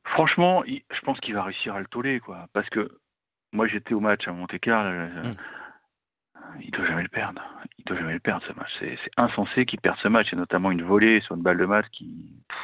Franchement, 0.04 0.64
il- 0.64 0.82
je 0.92 1.00
pense 1.00 1.18
qu'il 1.20 1.34
va 1.34 1.42
réussir 1.44 1.74
à 1.74 1.80
le 1.80 1.86
toller, 1.86 2.20
quoi. 2.20 2.46
Parce 2.52 2.68
que 2.70 2.90
moi, 3.52 3.66
j'étais 3.66 3.94
au 3.94 4.00
match 4.00 4.26
à 4.28 4.32
Monte-Carlo. 4.32 4.90
Mm. 4.90 5.36
Il 6.60 6.70
doit 6.70 6.86
jamais 6.86 7.02
le 7.02 7.08
perdre. 7.08 7.42
Il 7.78 7.84
doit 7.84 7.96
jamais 7.96 8.12
le 8.14 8.20
perdre, 8.20 8.44
ce 8.46 8.52
match. 8.52 8.70
C'est 8.78 8.98
insensé 9.16 9.66
qu'il 9.66 9.80
perde 9.80 9.98
ce 10.02 10.08
match, 10.08 10.32
et 10.32 10.36
notamment 10.36 10.70
une 10.70 10.82
volée 10.82 11.20
sur 11.22 11.34
une 11.34 11.42
balle 11.42 11.58
de 11.58 11.66
match 11.66 11.86
qui, 11.92 12.42
pff, 12.48 12.58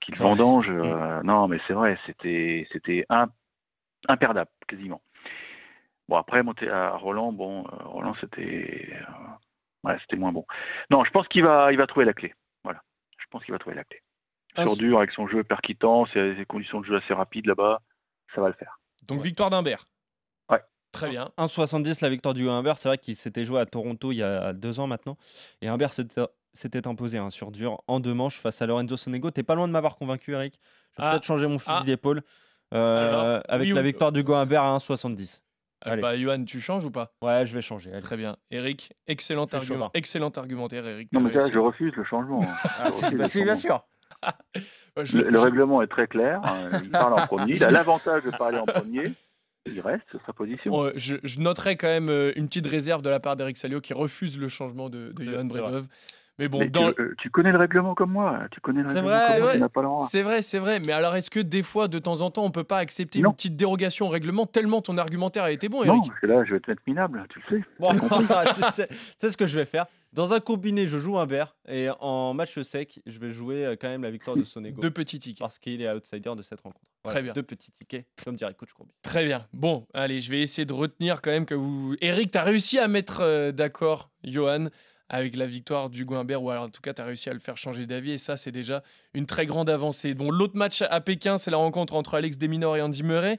qui 0.00 0.12
le 0.12 0.18
vendange. 0.18 0.68
euh, 0.68 1.22
non, 1.22 1.48
mais 1.48 1.60
c'est 1.66 1.74
vrai, 1.74 1.98
c'était 2.06 2.66
c'était 2.72 3.06
imperdable, 4.08 4.50
quasiment. 4.66 5.00
Bon, 6.08 6.16
après, 6.16 6.42
monter 6.42 6.68
à 6.70 6.90
Roland, 6.90 7.32
bon, 7.32 7.66
euh, 7.66 7.84
Roland, 7.84 8.14
c'était 8.20 8.92
ouais, 9.84 9.96
c'était 10.00 10.16
moins 10.16 10.32
bon. 10.32 10.46
Non, 10.90 11.04
je 11.04 11.10
pense 11.10 11.28
qu'il 11.28 11.44
va, 11.44 11.70
il 11.72 11.78
va 11.78 11.86
trouver 11.86 12.06
la 12.06 12.14
clé. 12.14 12.34
Voilà. 12.64 12.80
Je 13.18 13.26
pense 13.30 13.44
qu'il 13.44 13.52
va 13.52 13.58
trouver 13.58 13.76
la 13.76 13.84
clé. 13.84 14.00
Un 14.56 14.62
Sur 14.62 14.76
dur, 14.76 14.98
avec 14.98 15.12
son 15.12 15.28
jeu 15.28 15.44
percutant, 15.44 16.06
ses, 16.06 16.34
ses 16.36 16.46
conditions 16.46 16.80
de 16.80 16.86
jeu 16.86 16.96
assez 16.96 17.14
rapides 17.14 17.46
là-bas, 17.46 17.80
ça 18.34 18.40
va 18.40 18.48
le 18.48 18.54
faire. 18.54 18.78
Donc 19.08 19.22
victoire 19.22 19.50
d'Humbert. 19.50 19.86
Ouais. 20.50 20.62
Très 20.92 21.10
bien. 21.10 21.30
1,70 21.38 21.98
la 22.02 22.08
victoire 22.10 22.34
du 22.34 22.48
Humbert. 22.48 22.78
C'est 22.78 22.88
vrai 22.88 22.98
qu'il 22.98 23.16
s'était 23.16 23.44
joué 23.44 23.60
à 23.60 23.66
Toronto 23.66 24.12
il 24.12 24.16
y 24.16 24.22
a 24.22 24.52
deux 24.52 24.80
ans 24.80 24.86
maintenant. 24.86 25.16
Et 25.62 25.68
Humbert 25.68 25.92
s'était 25.92 26.22
s'était 26.54 26.88
imposé 26.88 27.18
hein, 27.18 27.30
sur 27.30 27.50
dur 27.52 27.82
en 27.86 28.00
deux 28.00 28.14
manches 28.14 28.38
face 28.40 28.60
à 28.62 28.66
Lorenzo 28.66 28.96
Sonego. 28.96 29.30
T'es 29.30 29.42
pas 29.44 29.54
loin 29.54 29.68
de 29.68 29.72
m'avoir 29.72 29.96
convaincu, 29.96 30.32
Eric. 30.32 30.58
Je 30.96 31.02
vais 31.02 31.06
Ah. 31.08 31.12
peut-être 31.12 31.24
changer 31.24 31.46
mon 31.46 31.58
fusil 31.58 31.70
Ah. 31.80 31.84
d'épaule. 31.84 32.22
euh, 32.74 33.08
Alors, 33.36 33.42
avec 33.48 33.68
oui 33.68 33.74
la 33.74 33.82
victoire 33.82 34.12
du 34.12 34.24
Humbert 34.26 34.62
à 34.62 34.74
1,70. 34.76 35.40
Euh, 35.86 35.92
Allez. 35.92 36.02
bah, 36.02 36.18
Johan, 36.18 36.44
tu 36.44 36.60
changes 36.60 36.84
ou 36.84 36.90
pas? 36.90 37.12
Ouais, 37.22 37.46
je 37.46 37.54
vais 37.54 37.60
changer. 37.60 37.92
allez. 37.92 38.02
Très 38.02 38.16
bien. 38.16 38.36
Eric, 38.50 38.92
excellent, 39.06 39.44
argument, 39.44 39.86
hein. 39.86 39.90
excellent 39.94 40.30
argumentaire, 40.30 40.84
Eric. 40.84 41.12
Non, 41.12 41.20
mais 41.20 41.30
réussi. 41.30 41.52
je 41.52 41.58
refuse 41.60 41.92
le 41.94 42.02
changement. 42.04 42.40
Ah, 42.64 42.86
Je 42.88 42.92
si, 42.92 43.04
refuse 43.04 43.18
bah 43.18 43.24
le 43.24 43.28
si, 43.30 43.44
bien 43.44 43.54
sûr. 43.56 43.86
Je- 45.02 45.18
Le, 45.18 45.38
règlement 45.40 45.82
est 45.82 45.86
très 45.86 46.06
clair. 46.06 46.40
hein, 46.44 46.70
Il 46.82 46.90
parle 46.90 47.14
en 47.14 47.26
premier. 47.26 47.54
Il 47.56 47.64
a 47.64 47.70
l'avantage 47.70 48.24
de 48.24 48.30
parler 48.30 48.58
en 48.58 48.66
premier. 48.66 49.12
Il 49.66 49.80
reste 49.80 50.08
sur 50.10 50.20
sa 50.24 50.32
position. 50.32 50.70
Bon, 50.70 50.92
je, 50.96 51.16
je 51.22 51.40
noterai 51.40 51.76
quand 51.76 51.88
même 51.88 52.08
euh, 52.08 52.32
une 52.36 52.46
petite 52.48 52.66
réserve 52.66 53.02
de 53.02 53.10
la 53.10 53.20
part 53.20 53.36
d'Eric 53.36 53.56
Salio 53.58 53.80
qui 53.80 53.92
refuse 53.92 54.38
le 54.38 54.48
changement 54.48 54.88
de, 54.88 55.12
de 55.12 55.22
Johan. 55.22 55.44
Bredov. 55.44 55.86
Mais 56.38 56.48
bon, 56.48 56.60
Mais 56.60 56.68
dans... 56.68 56.92
tu, 56.92 57.02
euh, 57.02 57.14
tu 57.18 57.30
connais 57.30 57.50
le 57.50 57.58
règlement 57.58 57.94
comme 57.94 58.12
moi. 58.12 58.40
Tu 58.50 58.60
connais 58.60 58.82
le 58.82 58.88
C'est 58.88 58.96
règlement 59.00 59.16
vrai, 59.16 59.26
comme 59.28 59.38
moi. 59.38 59.46
ouais. 59.48 59.54
Tu 59.54 59.60
n'as 59.60 59.68
pas 59.68 59.82
le 59.82 59.86
droit. 59.88 60.06
c'est 60.10 60.22
vrai, 60.22 60.42
c'est 60.42 60.58
vrai. 60.58 60.80
Mais 60.86 60.92
alors, 60.92 61.16
est-ce 61.16 61.30
que 61.30 61.40
des 61.40 61.62
fois, 61.62 61.88
de 61.88 61.98
temps 61.98 62.20
en 62.20 62.30
temps, 62.30 62.44
on 62.44 62.50
peut 62.50 62.64
pas 62.64 62.78
accepter 62.78 63.20
Non. 63.20 63.30
une 63.30 63.34
petite 63.36 63.56
dérogation 63.56 64.06
au 64.06 64.10
règlement 64.10 64.46
tellement 64.46 64.80
ton 64.82 64.96
argumentaire 64.98 65.44
a 65.44 65.50
été 65.50 65.68
bon, 65.68 65.84
Non, 65.84 65.94
Eric 65.94 66.08
parce 66.08 66.20
que 66.20 66.26
là, 66.26 66.44
je 66.44 66.54
vais 66.54 66.60
te 66.60 66.70
mettre 66.70 66.82
minable. 66.86 67.24
Tu 67.30 67.40
le 67.50 67.58
sais. 67.58 67.64
Bon, 67.80 67.90
tu 68.54 68.62
sais, 68.72 68.88
tu 68.88 68.94
sais 69.18 69.30
ce 69.30 69.36
que 69.36 69.46
je 69.46 69.58
vais 69.58 69.64
faire. 69.64 69.86
Dans 70.14 70.32
un 70.32 70.40
combiné, 70.40 70.86
je 70.86 70.96
joue 70.96 71.18
Humbert. 71.18 71.54
Et 71.68 71.88
en 72.00 72.32
match 72.32 72.58
sec, 72.60 73.00
je 73.04 73.18
vais 73.18 73.30
jouer 73.30 73.66
euh, 73.66 73.76
quand 73.78 73.88
même 73.88 74.02
la 74.02 74.10
victoire 74.10 74.36
de 74.36 74.42
Sonego. 74.44 74.80
Deux 74.80 74.90
petits 74.90 75.18
tickets. 75.18 75.40
Parce 75.40 75.58
qu'il 75.58 75.82
est 75.82 75.90
outsider 75.92 76.34
de 76.34 76.42
cette 76.42 76.60
rencontre. 76.60 76.84
Très 77.02 77.20
bien. 77.20 77.32
Deux 77.34 77.42
petits 77.42 77.72
tickets, 77.72 78.06
comme 78.24 78.36
dirait 78.36 78.54
coach 78.54 78.72
Courbis. 78.72 78.92
Très 79.02 79.24
bien. 79.24 79.46
Bon, 79.52 79.86
allez, 79.92 80.20
je 80.20 80.30
vais 80.30 80.40
essayer 80.40 80.64
de 80.64 80.72
retenir 80.72 81.20
quand 81.20 81.30
même 81.30 81.44
que 81.46 81.54
vous. 81.54 81.94
Eric, 82.00 82.30
tu 82.30 82.38
as 82.38 82.42
réussi 82.42 82.78
à 82.78 82.88
mettre 82.88 83.20
euh, 83.20 83.52
d'accord 83.52 84.10
Johan 84.24 84.68
avec 85.08 85.36
la 85.36 85.46
victoire 85.46 85.90
du 85.90 86.04
Guimbert, 86.04 86.42
ou 86.42 86.50
alors 86.50 86.64
en 86.64 86.68
tout 86.68 86.80
cas, 86.80 86.92
tu 86.94 87.00
as 87.00 87.04
réussi 87.04 87.30
à 87.30 87.32
le 87.32 87.40
faire 87.40 87.56
changer 87.56 87.86
d'avis, 87.86 88.12
et 88.12 88.18
ça, 88.18 88.36
c'est 88.36 88.52
déjà 88.52 88.82
une 89.14 89.26
très 89.26 89.46
grande 89.46 89.70
avancée. 89.70 90.14
Bon, 90.14 90.30
l'autre 90.30 90.56
match 90.56 90.82
à 90.82 91.00
Pékin, 91.00 91.38
c'est 91.38 91.50
la 91.50 91.56
rencontre 91.56 91.94
entre 91.94 92.14
Alex 92.14 92.36
Desminor 92.38 92.76
et 92.76 92.82
Andy 92.82 93.02
Murray. 93.02 93.38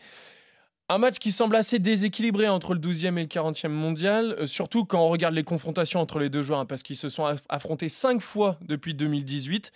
Un 0.91 0.97
match 0.97 1.19
qui 1.19 1.31
semble 1.31 1.55
assez 1.55 1.77
déséquilibré 1.77 2.47
entre 2.49 2.73
le 2.73 2.79
12e 2.79 3.17
et 3.19 3.21
le 3.21 3.27
40e 3.27 3.67
mondial, 3.67 4.35
euh, 4.39 4.45
surtout 4.47 4.85
quand 4.85 4.99
on 5.05 5.09
regarde 5.09 5.35
les 5.35 5.43
confrontations 5.43 5.99
entre 5.99 6.17
les 6.17 6.29
deux 6.29 6.41
joueurs, 6.41 6.59
hein, 6.59 6.65
parce 6.65 6.81
qu'ils 6.81 6.95
se 6.95 7.09
sont 7.09 7.25
aff- 7.25 7.43
affrontés 7.47 7.89
cinq 7.89 8.21
fois 8.21 8.57
depuis 8.61 8.95
2018. 8.95 9.71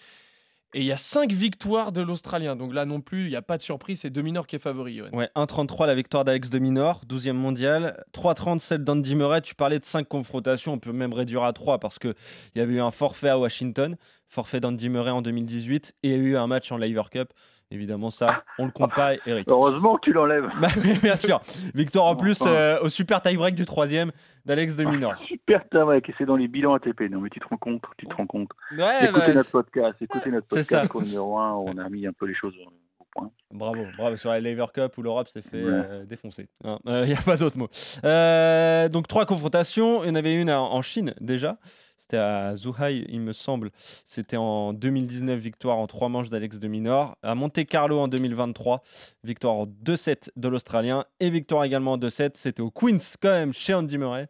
Et 0.73 0.79
il 0.79 0.85
y 0.85 0.91
a 0.91 0.97
cinq 0.97 1.31
victoires 1.31 1.91
de 1.91 2.01
l'Australien. 2.01 2.55
Donc 2.55 2.73
là 2.73 2.85
non 2.85 3.01
plus, 3.01 3.25
il 3.25 3.29
n'y 3.29 3.35
a 3.35 3.41
pas 3.41 3.57
de 3.57 3.61
surprise, 3.61 4.01
c'est 4.01 4.09
Dominor 4.09 4.47
qui 4.47 4.55
est 4.55 4.59
favori. 4.59 4.95
Johan. 4.95 5.09
Ouais, 5.13 5.29
1,33 5.35 5.85
la 5.85 5.95
victoire 5.95 6.23
d'Alex 6.23 6.49
de 6.49 6.59
Minor, 6.59 7.01
12e 7.07 7.33
mondial. 7.33 8.03
3,30 8.13 8.59
celle 8.59 8.83
d'Andy 8.83 9.15
Murray. 9.15 9.41
Tu 9.41 9.55
parlais 9.55 9.79
de 9.79 9.85
5 9.85 10.07
confrontations, 10.07 10.73
on 10.73 10.79
peut 10.79 10.91
même 10.91 11.13
réduire 11.13 11.43
à 11.43 11.53
3 11.53 11.79
parce 11.79 11.99
qu'il 11.99 12.15
y 12.55 12.59
avait 12.59 12.73
eu 12.73 12.81
un 12.81 12.91
forfait 12.91 13.29
à 13.29 13.37
Washington, 13.37 13.97
forfait 14.27 14.59
d'Andy 14.59 14.89
Murray 14.89 15.11
en 15.11 15.21
2018, 15.21 15.95
et 16.03 16.09
il 16.09 16.11
y 16.11 16.15
a 16.15 16.17
eu 16.17 16.37
un 16.37 16.47
match 16.47 16.71
en 16.71 16.77
Laver 16.77 17.03
Cup. 17.11 17.33
Évidemment, 17.73 18.11
ça, 18.11 18.43
on 18.59 18.65
le 18.67 18.71
compte 18.71 18.93
pas, 18.93 19.15
Eric. 19.25 19.47
Heureusement 19.49 19.95
que 19.95 20.01
tu 20.01 20.13
l'enlèves. 20.13 20.47
Bah, 20.61 20.67
bien 21.01 21.15
sûr. 21.15 21.41
Victoire 21.73 22.05
en 22.05 22.15
plus 22.15 22.39
Enfin. 22.41 22.51
euh, 22.51 22.79
au 22.81 22.87
super 22.89 23.19
tie-break 23.21 23.55
du 23.55 23.65
troisième 23.65 24.11
d'Alex 24.45 24.75
de 24.75 24.83
Minor. 24.85 25.15
Super, 25.27 25.63
mec. 25.87 26.07
Et 26.07 26.13
c'est 26.17 26.25
dans 26.25 26.35
les 26.35 26.47
bilans 26.47 26.75
ATP. 26.75 27.09
Non, 27.09 27.19
mais 27.19 27.29
tu 27.29 27.39
te 27.39 27.47
rends 27.47 27.57
compte. 27.57 27.81
Tu 27.97 28.05
te 28.05 28.13
rends 28.13 28.27
compte. 28.27 28.49
Ouais, 28.77 29.05
écoutez 29.05 29.19
bah, 29.27 29.33
notre 29.33 29.51
podcast. 29.51 29.95
Écoutez 30.01 30.29
notre 30.29 30.47
podcast 30.47 30.93
numéro 30.93 31.37
1 31.39 31.53
où 31.55 31.65
on 31.69 31.77
a 31.79 31.89
mis 31.89 32.05
un 32.05 32.13
peu 32.13 32.27
les 32.27 32.35
choses 32.35 32.53
au 32.99 33.05
point. 33.11 33.31
Bravo, 33.51 33.85
bravo. 33.97 34.15
Sur 34.17 34.29
la 34.29 34.39
Laver 34.39 34.65
Cup 34.73 34.95
où 34.97 35.01
l'Europe 35.01 35.27
s'est 35.29 35.41
fait 35.41 35.63
Ouais. 35.63 35.71
euh, 35.71 36.05
défoncer. 36.05 36.47
Il 36.63 37.03
n'y 37.05 37.13
a 37.15 37.21
pas 37.25 37.37
d'autre 37.37 37.57
mot. 37.57 37.69
Euh, 38.03 38.87
donc, 38.87 39.07
trois 39.07 39.25
confrontations. 39.25 40.03
Il 40.03 40.09
y 40.09 40.11
en 40.11 40.15
avait 40.15 40.35
une 40.39 40.51
en 40.51 40.81
Chine 40.83 41.13
déjà. 41.19 41.57
C'était 42.03 42.17
à 42.17 42.53
Zhuhai, 42.57 43.05
il 43.07 43.21
me 43.21 43.31
semble. 43.31 43.71
C'était 44.05 44.35
en 44.35 44.73
2019, 44.73 45.39
victoire 45.39 45.77
en 45.77 45.87
trois 45.87 46.09
manches 46.09 46.29
d'Alex 46.29 46.59
de 46.59 46.67
Minor. 46.67 47.15
À 47.23 47.33
Monte 47.33 47.65
Carlo 47.65 47.97
en 47.97 48.09
2023, 48.09 48.83
victoire 49.23 49.53
en 49.53 49.67
2-7 49.67 50.27
de 50.35 50.49
l'Australien. 50.49 51.05
Et 51.21 51.29
victoire 51.29 51.63
également 51.63 51.93
en 51.93 51.97
2-7. 51.97 52.31
C'était 52.33 52.61
au 52.61 52.71
Queens, 52.71 52.99
quand 53.21 53.29
même, 53.29 53.53
chez 53.53 53.73
Andy 53.73 53.97
Murray. 53.97 54.27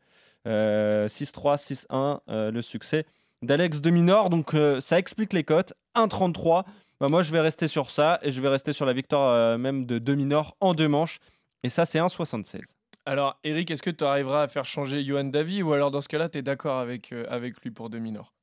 Euh, 0.47 1.07
6-3, 1.07 1.57
6-1, 1.57 2.19
euh, 2.29 2.51
le 2.51 2.61
succès 2.61 3.07
d'Alex 3.41 3.81
de 3.81 3.89
Minor. 3.89 4.29
Donc, 4.29 4.53
euh, 4.53 4.79
ça 4.79 4.99
explique 4.99 5.33
les 5.33 5.43
cotes. 5.43 5.73
1-33. 5.95 6.65
Bah, 6.99 7.07
moi, 7.09 7.23
je 7.23 7.31
vais 7.31 7.41
rester 7.41 7.67
sur 7.67 7.89
ça 7.89 8.19
et 8.21 8.31
je 8.31 8.39
vais 8.39 8.49
rester 8.49 8.71
sur 8.71 8.85
la 8.85 8.93
victoire 8.93 9.31
euh, 9.31 9.57
même 9.57 9.87
de 9.87 9.97
deux 9.97 10.13
minors 10.13 10.55
en 10.59 10.75
deux 10.75 10.87
manches. 10.87 11.17
Et 11.63 11.69
ça, 11.69 11.87
c'est 11.87 11.97
1,76. 11.97 12.61
Alors, 13.05 13.37
Eric, 13.43 13.69
est-ce 13.71 13.83
que 13.83 13.89
tu 13.89 14.03
arriveras 14.03 14.43
à 14.43 14.47
faire 14.47 14.65
changer 14.65 15.03
Johan 15.03 15.25
Davy 15.25 15.61
ou 15.61 15.73
alors 15.73 15.91
dans 15.91 16.01
ce 16.01 16.07
cas-là, 16.07 16.29
tu 16.29 16.37
es 16.37 16.41
d'accord 16.41 16.79
avec, 16.79 17.11
euh, 17.11 17.25
avec 17.29 17.59
lui 17.61 17.69
pour 17.71 17.89
Dominor 17.89 18.33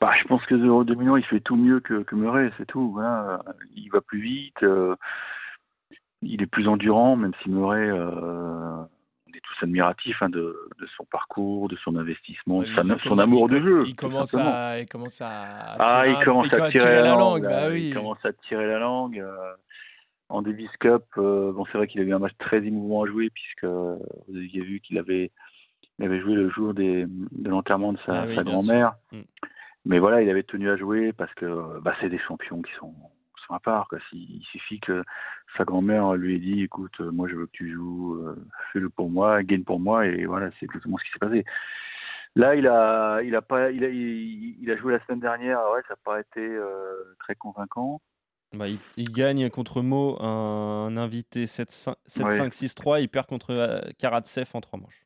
Bah, 0.00 0.12
je 0.20 0.24
pense 0.28 0.44
que 0.46 0.54
Domino, 0.84 1.16
il 1.16 1.24
fait 1.24 1.40
tout 1.40 1.56
mieux 1.56 1.80
que, 1.80 2.02
que 2.02 2.14
Murray, 2.14 2.50
c'est 2.58 2.66
tout. 2.66 2.92
Voilà. 2.92 3.42
Il 3.74 3.88
va 3.90 4.00
plus 4.02 4.20
vite, 4.20 4.62
euh, 4.62 4.94
il 6.20 6.42
est 6.42 6.46
plus 6.46 6.68
endurant, 6.68 7.16
même 7.16 7.32
si 7.42 7.48
Murray, 7.48 7.88
euh, 7.88 8.76
on 9.26 9.32
est 9.34 9.40
tous 9.42 9.62
admiratifs 9.64 10.22
hein, 10.22 10.28
de, 10.28 10.68
de 10.78 10.86
son 10.98 11.04
parcours, 11.06 11.68
de 11.68 11.76
son 11.76 11.96
investissement, 11.96 12.60
de 12.60 12.98
son 13.02 13.18
amour 13.18 13.46
il 13.48 13.54
de 13.54 13.60
jeu. 13.62 13.84
Il 13.86 13.96
commence, 13.96 14.34
à, 14.34 14.78
il 14.80 14.86
commence 14.86 15.22
à. 15.22 15.76
Ah, 15.78 16.02
tirer 16.02 16.10
il 16.10 16.16
un- 16.16 16.24
commence 16.24 16.52
à 16.52 16.70
tirer 16.70 16.96
la 16.96 17.14
langue. 17.14 17.42
Bah 17.44 17.62
là. 17.62 17.70
oui. 17.70 17.88
Il 17.88 17.94
commence 17.94 18.22
à 18.26 18.32
tirer 18.46 18.66
la 18.66 18.78
langue. 18.78 19.24
En 20.28 20.42
Davis 20.42 20.70
Cup, 20.80 21.04
euh, 21.18 21.52
bon, 21.52 21.64
c'est 21.66 21.78
vrai 21.78 21.86
qu'il 21.86 22.00
a 22.00 22.04
eu 22.04 22.12
un 22.12 22.18
match 22.18 22.36
très 22.38 22.58
émouvant 22.58 23.04
à 23.04 23.06
jouer, 23.06 23.30
puisque 23.30 23.64
euh, 23.64 23.96
vous 24.28 24.36
aviez 24.36 24.62
vu 24.62 24.80
qu'il 24.80 24.98
avait, 24.98 25.30
il 25.98 26.04
avait 26.04 26.20
joué 26.20 26.34
le 26.34 26.48
jour 26.50 26.74
des, 26.74 27.06
de 27.06 27.48
l'enterrement 27.48 27.92
de 27.92 27.98
sa, 28.06 28.22
Ah 28.22 28.26
oui, 28.26 28.34
sa 28.34 28.42
bien 28.42 28.52
grand-mère. 28.52 28.94
Mm. 29.12 29.20
Mais 29.86 29.98
voilà, 29.98 30.22
il 30.22 30.30
avait 30.30 30.42
tenu 30.42 30.70
à 30.70 30.76
jouer 30.76 31.12
parce 31.12 31.32
que 31.34 31.78
bah, 31.80 31.94
c'est 32.00 32.08
des 32.08 32.18
champions 32.18 32.62
qui 32.62 32.72
sont, 32.78 32.94
sont 33.46 33.54
à 33.54 33.60
part. 33.60 33.86
Quoi. 33.88 33.98
Il 34.12 34.42
suffit 34.50 34.80
que 34.80 35.04
sa 35.56 35.64
grand-mère 35.64 36.14
lui 36.14 36.36
ait 36.36 36.38
dit 36.38 36.62
écoute, 36.62 36.94
euh, 37.00 37.10
moi 37.10 37.28
je 37.28 37.34
veux 37.34 37.46
que 37.46 37.52
tu 37.52 37.72
joues, 37.72 38.14
euh, 38.14 38.36
fais-le 38.72 38.88
pour 38.88 39.10
moi, 39.10 39.42
gagne 39.42 39.64
pour 39.64 39.80
moi, 39.80 40.06
et 40.06 40.24
voilà, 40.24 40.50
c'est 40.58 40.66
exactement 40.66 40.98
ce 40.98 41.04
qui 41.04 41.10
s'est 41.12 41.18
passé. 41.18 41.44
Là, 42.36 42.56
il 42.56 42.66
a, 42.66 43.20
il 43.22 43.36
a 43.36 43.42
pas, 43.42 43.70
il 43.70 43.84
a, 43.84 43.88
il, 43.88 44.56
il 44.60 44.70
a 44.70 44.76
joué 44.76 44.92
la 44.92 45.04
semaine 45.04 45.20
dernière. 45.20 45.60
Ouais, 45.72 45.82
ça 45.82 45.94
n'a 45.94 45.98
pas 46.04 46.20
été 46.20 46.40
euh, 46.40 47.14
très 47.20 47.36
convaincant. 47.36 48.00
Bah, 48.54 48.68
il, 48.68 48.78
il 48.96 49.10
gagne 49.10 49.50
contre 49.50 49.82
Mo, 49.82 50.16
un, 50.22 50.96
invité 50.96 51.46
7-5, 51.46 51.94
Ouais. 52.24 52.38
7-5-6-3. 52.48 53.02
Il 53.02 53.08
perd 53.08 53.26
contre 53.26 53.50
euh, 53.50 53.80
Karatsev 53.98 54.48
en 54.54 54.60
trois 54.60 54.78
manches. 54.78 55.04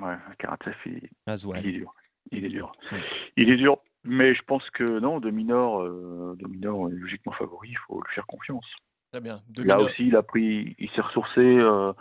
Ouais, 0.00 0.14
Karatsev, 0.38 0.74
il, 0.86 1.08
il 1.26 1.66
est 1.68 1.72
dur. 1.72 1.94
Il 2.32 2.44
est 2.44 2.48
dur. 2.48 2.72
Ouais. 2.92 3.00
Il 3.36 3.50
est 3.50 3.56
dur. 3.56 3.78
Mais 4.04 4.34
je 4.34 4.42
pense 4.42 4.68
que 4.70 4.98
non, 5.00 5.18
de 5.20 5.30
Minor, 5.30 5.80
euh, 5.82 6.36
de 6.38 6.46
Minor 6.46 6.90
est 6.90 6.94
logiquement 6.94 7.32
favori. 7.32 7.70
Il 7.70 7.78
faut 7.86 8.02
lui 8.02 8.14
faire 8.14 8.26
confiance. 8.26 8.66
Très 9.12 9.20
bien. 9.20 9.36
Là 9.36 9.42
Dominor. 9.48 9.80
aussi, 9.82 10.06
il 10.08 10.16
a 10.16 10.22
pris, 10.22 10.74
il 10.78 10.90
s'est 10.90 11.00
ressourcé. 11.00 11.40
euh, 11.40 11.92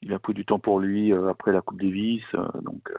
il 0.00 0.12
a 0.12 0.18
pris 0.18 0.34
du 0.34 0.44
temps 0.44 0.58
pour 0.58 0.80
lui 0.80 1.12
euh, 1.12 1.28
après 1.28 1.52
la 1.52 1.60
Coupe 1.60 1.80
Davis. 1.80 2.22
euh, 2.34 2.46
donc, 2.62 2.82
euh, 2.90 2.94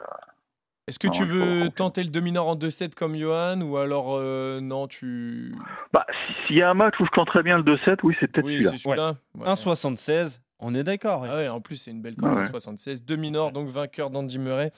Est-ce 0.86 0.98
que 0.98 1.06
Non, 1.06 1.12
tu 1.14 1.26
faut 1.26 1.32
avoir 1.32 1.46
veux 1.64 1.70
tenter 1.70 2.04
le 2.04 2.10
Dominor 2.10 2.46
en 2.46 2.56
2-7 2.56 2.94
comme 2.94 3.16
Johan 3.16 3.60
ou 3.62 3.78
alors 3.78 4.16
euh, 4.18 4.60
non, 4.60 4.86
tu. 4.86 5.54
bah, 5.92 6.04
si- 6.26 6.46
s'il 6.46 6.56
y 6.56 6.62
a 6.62 6.68
un 6.70 6.74
match 6.74 6.94
où 7.00 7.06
je 7.06 7.10
tente 7.10 7.28
très 7.28 7.42
bien 7.42 7.56
le 7.56 7.64
2-7, 7.64 8.00
oui, 8.02 8.14
c'est 8.20 8.26
peut-être 8.30 8.44
Oui, 8.44 8.54
celui-là. 8.62 8.70
c'est 8.72 8.78
celui-là. 8.78 9.16
Ouais. 9.38 9.46
1,76. 9.46 10.40
On 10.60 10.74
est 10.74 10.84
d'accord. 10.84 11.26
Ah 11.28 11.36
ouais, 11.36 11.48
en 11.48 11.60
plus, 11.60 11.76
c'est 11.76 11.90
une 11.90 12.00
belle 12.00 12.14
cote 12.16 12.30
Ouais, 12.30 12.36
en 12.36 12.42
ouais. 12.42 12.48
76. 12.48 13.02
Dominor, 13.04 13.50
donc 13.52 13.68
vainqueur 13.68 14.08
d'Andy 14.10 14.38
Murray 14.38 14.72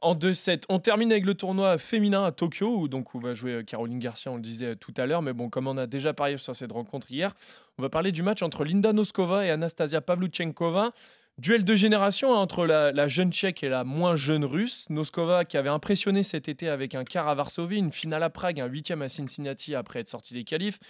en 0.00 0.14
2-7. 0.14 0.62
On 0.68 0.78
termine 0.78 1.12
avec 1.12 1.26
le 1.26 1.34
tournoi 1.34 1.76
féminin 1.78 2.24
à 2.24 2.32
Tokyo, 2.32 2.76
où 2.78 2.88
donc 2.88 3.14
on 3.14 3.18
va 3.18 3.34
jouer 3.34 3.52
euh, 3.54 3.62
Caroline 3.62 3.98
Garcia, 3.98 4.32
on 4.32 4.36
le 4.36 4.42
disait 4.42 4.66
euh, 4.70 4.74
tout 4.74 4.94
à 4.96 5.06
l'heure. 5.06 5.22
Mais 5.22 5.32
bon, 5.32 5.48
comme 5.48 5.66
on 5.68 5.76
a 5.76 5.86
déjà 5.86 6.12
parié 6.14 6.38
sur 6.38 6.56
cette 6.56 6.72
rencontre 6.72 7.10
hier, 7.10 7.34
on 7.78 7.82
va 7.82 7.88
parler 7.88 8.10
du 8.10 8.22
match 8.22 8.42
entre 8.42 8.64
Linda 8.64 8.92
Noskova 8.92 9.44
et 9.44 9.50
Anastasia 9.50 10.00
Pavluchenkova. 10.00 10.92
Duel 11.38 11.64
de 11.64 11.74
génération 11.76 12.34
hein, 12.34 12.38
entre 12.38 12.66
la, 12.66 13.06
jeune 13.06 13.32
tchèque 13.32 13.62
et 13.62 13.68
la 13.68 13.84
moins 13.84 14.16
jeune 14.16 14.44
russe. 14.44 14.90
Noskova 14.90 15.44
qui 15.44 15.56
avait 15.56 15.68
impressionné 15.68 16.24
cet 16.24 16.48
été 16.48 16.68
avec 16.68 16.96
un 16.96 17.04
quart 17.04 17.28
à 17.28 17.34
Varsovie, 17.36 17.78
une 17.78 17.92
finale 17.92 18.24
à 18.24 18.30
Prague, 18.30 18.60
un 18.60 18.66
huitième 18.66 19.02
à 19.02 19.08
Cincinnati 19.08 19.76
après 19.76 20.00
être 20.00 20.08
sorti 20.08 20.34
des 20.34 20.42
qualifs. 20.42 20.80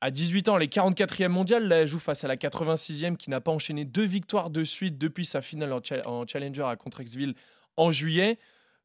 À 0.00 0.12
18 0.12 0.48
ans, 0.48 0.58
les 0.58 0.68
44e 0.68 1.26
mondiales, 1.26 1.66
là, 1.66 1.78
elle 1.78 1.88
joue 1.88 1.98
face 1.98 2.22
à 2.22 2.28
la 2.28 2.36
86e 2.36 3.16
qui 3.16 3.30
n'a 3.30 3.40
pas 3.40 3.50
enchaîné 3.50 3.84
deux 3.84 4.04
victoires 4.04 4.50
de 4.50 4.62
suite 4.62 4.96
depuis 4.96 5.26
sa 5.26 5.42
finale 5.42 5.72
en 5.72 6.26
Challenger 6.26 6.66
à 6.68 6.76
Contrexville 6.76 7.34
en 7.76 7.90
juillet. 7.90 8.38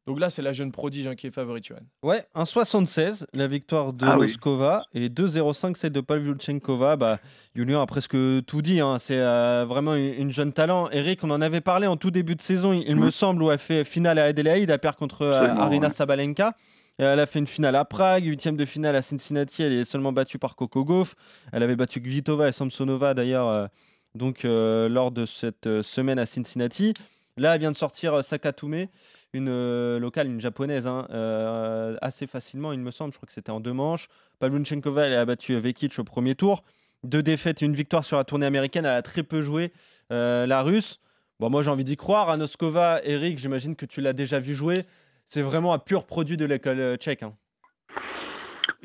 Donc 0.08 0.20
là, 0.20 0.30
c'est 0.32 0.42
la 0.42 0.52
jeune 0.52 0.72
prodige 0.72 1.06
hein, 1.08 1.16
qui 1.16 1.28
est 1.28 1.32
favorite, 1.32 1.64
Johan. 1.66 1.80
Ouais, 2.02 2.26
1,76 2.36 3.26
la 3.34 3.48
victoire 3.48 3.94
de 3.94 4.06
Ah 4.06 4.18
oui. 4.18 4.28
Noskova 4.28 4.84
et 4.94 5.10
2,05 5.10 5.76
celle 5.78 5.92
de 5.92 6.02
Pavlyuchenkova. 6.02 6.96
Bah, 6.96 7.20
Julien 7.56 7.82
a 7.82 7.86
presque 7.86 8.18
tout 8.48 8.62
dit. 8.62 8.80
hein. 8.80 8.98
C'est 9.00 9.20
euh, 9.20 9.66
vraiment 9.68 9.94
une, 9.96 10.14
une 10.14 10.32
jeune 10.32 10.54
talent. 10.54 10.90
Eric, 10.92 11.24
on 11.24 11.30
en 11.30 11.40
avait 11.42 11.62
parlé 11.62 11.86
en 11.88 11.98
tout 11.98 12.10
début 12.12 12.36
de 12.36 12.42
saison, 12.42 12.74
il, 12.74 12.96
me 12.96 13.12
semble, 13.12 13.44
où 13.44 13.52
elle 13.52 13.60
fait 13.60 13.84
finale 13.84 14.18
à 14.20 14.24
Adelaide, 14.26 14.70
elle 14.70 14.80
perd 14.80 14.96
contre 14.96 15.22
euh, 15.22 15.40
Absolument, 15.42 15.62
Arina 15.62 15.88
ouais. 15.88 15.94
Sabalenka. 15.94 16.56
Euh, 17.00 17.14
Elle 17.14 17.20
a 17.20 17.26
fait 17.26 17.40
une 17.40 17.48
finale 17.48 17.76
à 17.76 17.86
Prague, 17.86 18.26
huitième 18.26 18.58
de 18.58 18.66
finale 18.66 18.96
à 18.96 19.02
Cincinnati. 19.02 19.64
Elle 19.64 19.74
est 19.74 19.86
seulement 19.86 20.12
battue 20.12 20.40
par 20.40 20.56
Coco 20.56 20.84
Gauff. 20.84 21.16
Elle 21.54 21.64
avait 21.64 21.76
battu 21.76 22.02
Kvitova 22.02 22.50
et 22.50 22.52
Samsonova 22.52 23.14
d'ailleurs, 23.14 23.48
euh, 23.48 23.68
donc 24.16 24.46
euh, 24.46 24.90
lors 24.90 25.12
de 25.12 25.26
cette 25.26 25.68
euh, 25.68 25.84
semaine 25.84 26.20
à 26.20 26.26
Cincinnati. 26.26 26.94
Là, 27.38 27.54
elle 27.56 27.62
vient 27.62 27.72
de 27.72 27.78
sortir 27.78 28.14
euh, 28.16 28.22
Sakatume, 28.22 28.88
une 29.34 29.48
euh, 29.50 30.00
locale, 30.00 30.28
une 30.28 30.42
japonaise, 30.42 30.88
hein, 30.88 31.08
euh, 31.12 31.96
assez 32.02 32.28
facilement, 32.28 32.74
il 32.74 32.80
me 32.80 32.92
semble. 32.92 33.14
Je 33.14 33.18
crois 33.18 33.28
que 33.28 33.34
c'était 33.34 33.52
en 33.52 33.60
deux 33.60 33.74
manches. 33.74 34.08
Pavlyuchenkova, 34.40 35.08
elle 35.08 35.14
a 35.16 35.26
battu 35.26 35.58
Vekic 35.60 35.98
au 36.00 36.04
premier 36.04 36.36
tour. 36.36 36.64
Deux 37.04 37.24
défaites 37.24 37.62
et 37.64 37.66
une 37.66 37.74
victoire 37.76 38.04
sur 38.06 38.18
la 38.18 38.24
tournée 38.24 38.46
américaine. 38.46 38.86
Elle 38.86 38.92
a 38.92 39.02
très 39.02 39.24
peu 39.24 39.42
joué, 39.42 39.72
euh, 40.12 40.46
la 40.46 40.62
russe. 40.62 41.00
Bon, 41.40 41.50
moi, 41.50 41.62
j'ai 41.64 41.72
envie 41.72 41.84
d'y 41.84 41.98
croire. 41.98 42.30
À 42.30 42.38
Noskova, 42.38 43.00
Eric, 43.04 43.40
j'imagine 43.40 43.76
que 43.76 43.86
tu 43.86 44.02
l'as 44.02 44.14
déjà 44.14 44.40
vu 44.40 44.54
jouer. 44.54 44.84
C'est 45.28 45.42
vraiment 45.42 45.74
un 45.74 45.80
pur 45.80 46.06
produit 46.06 46.38
de 46.38 46.46
l'école 46.46 46.98
tchèque. 46.98 47.24
hein. 47.24 47.34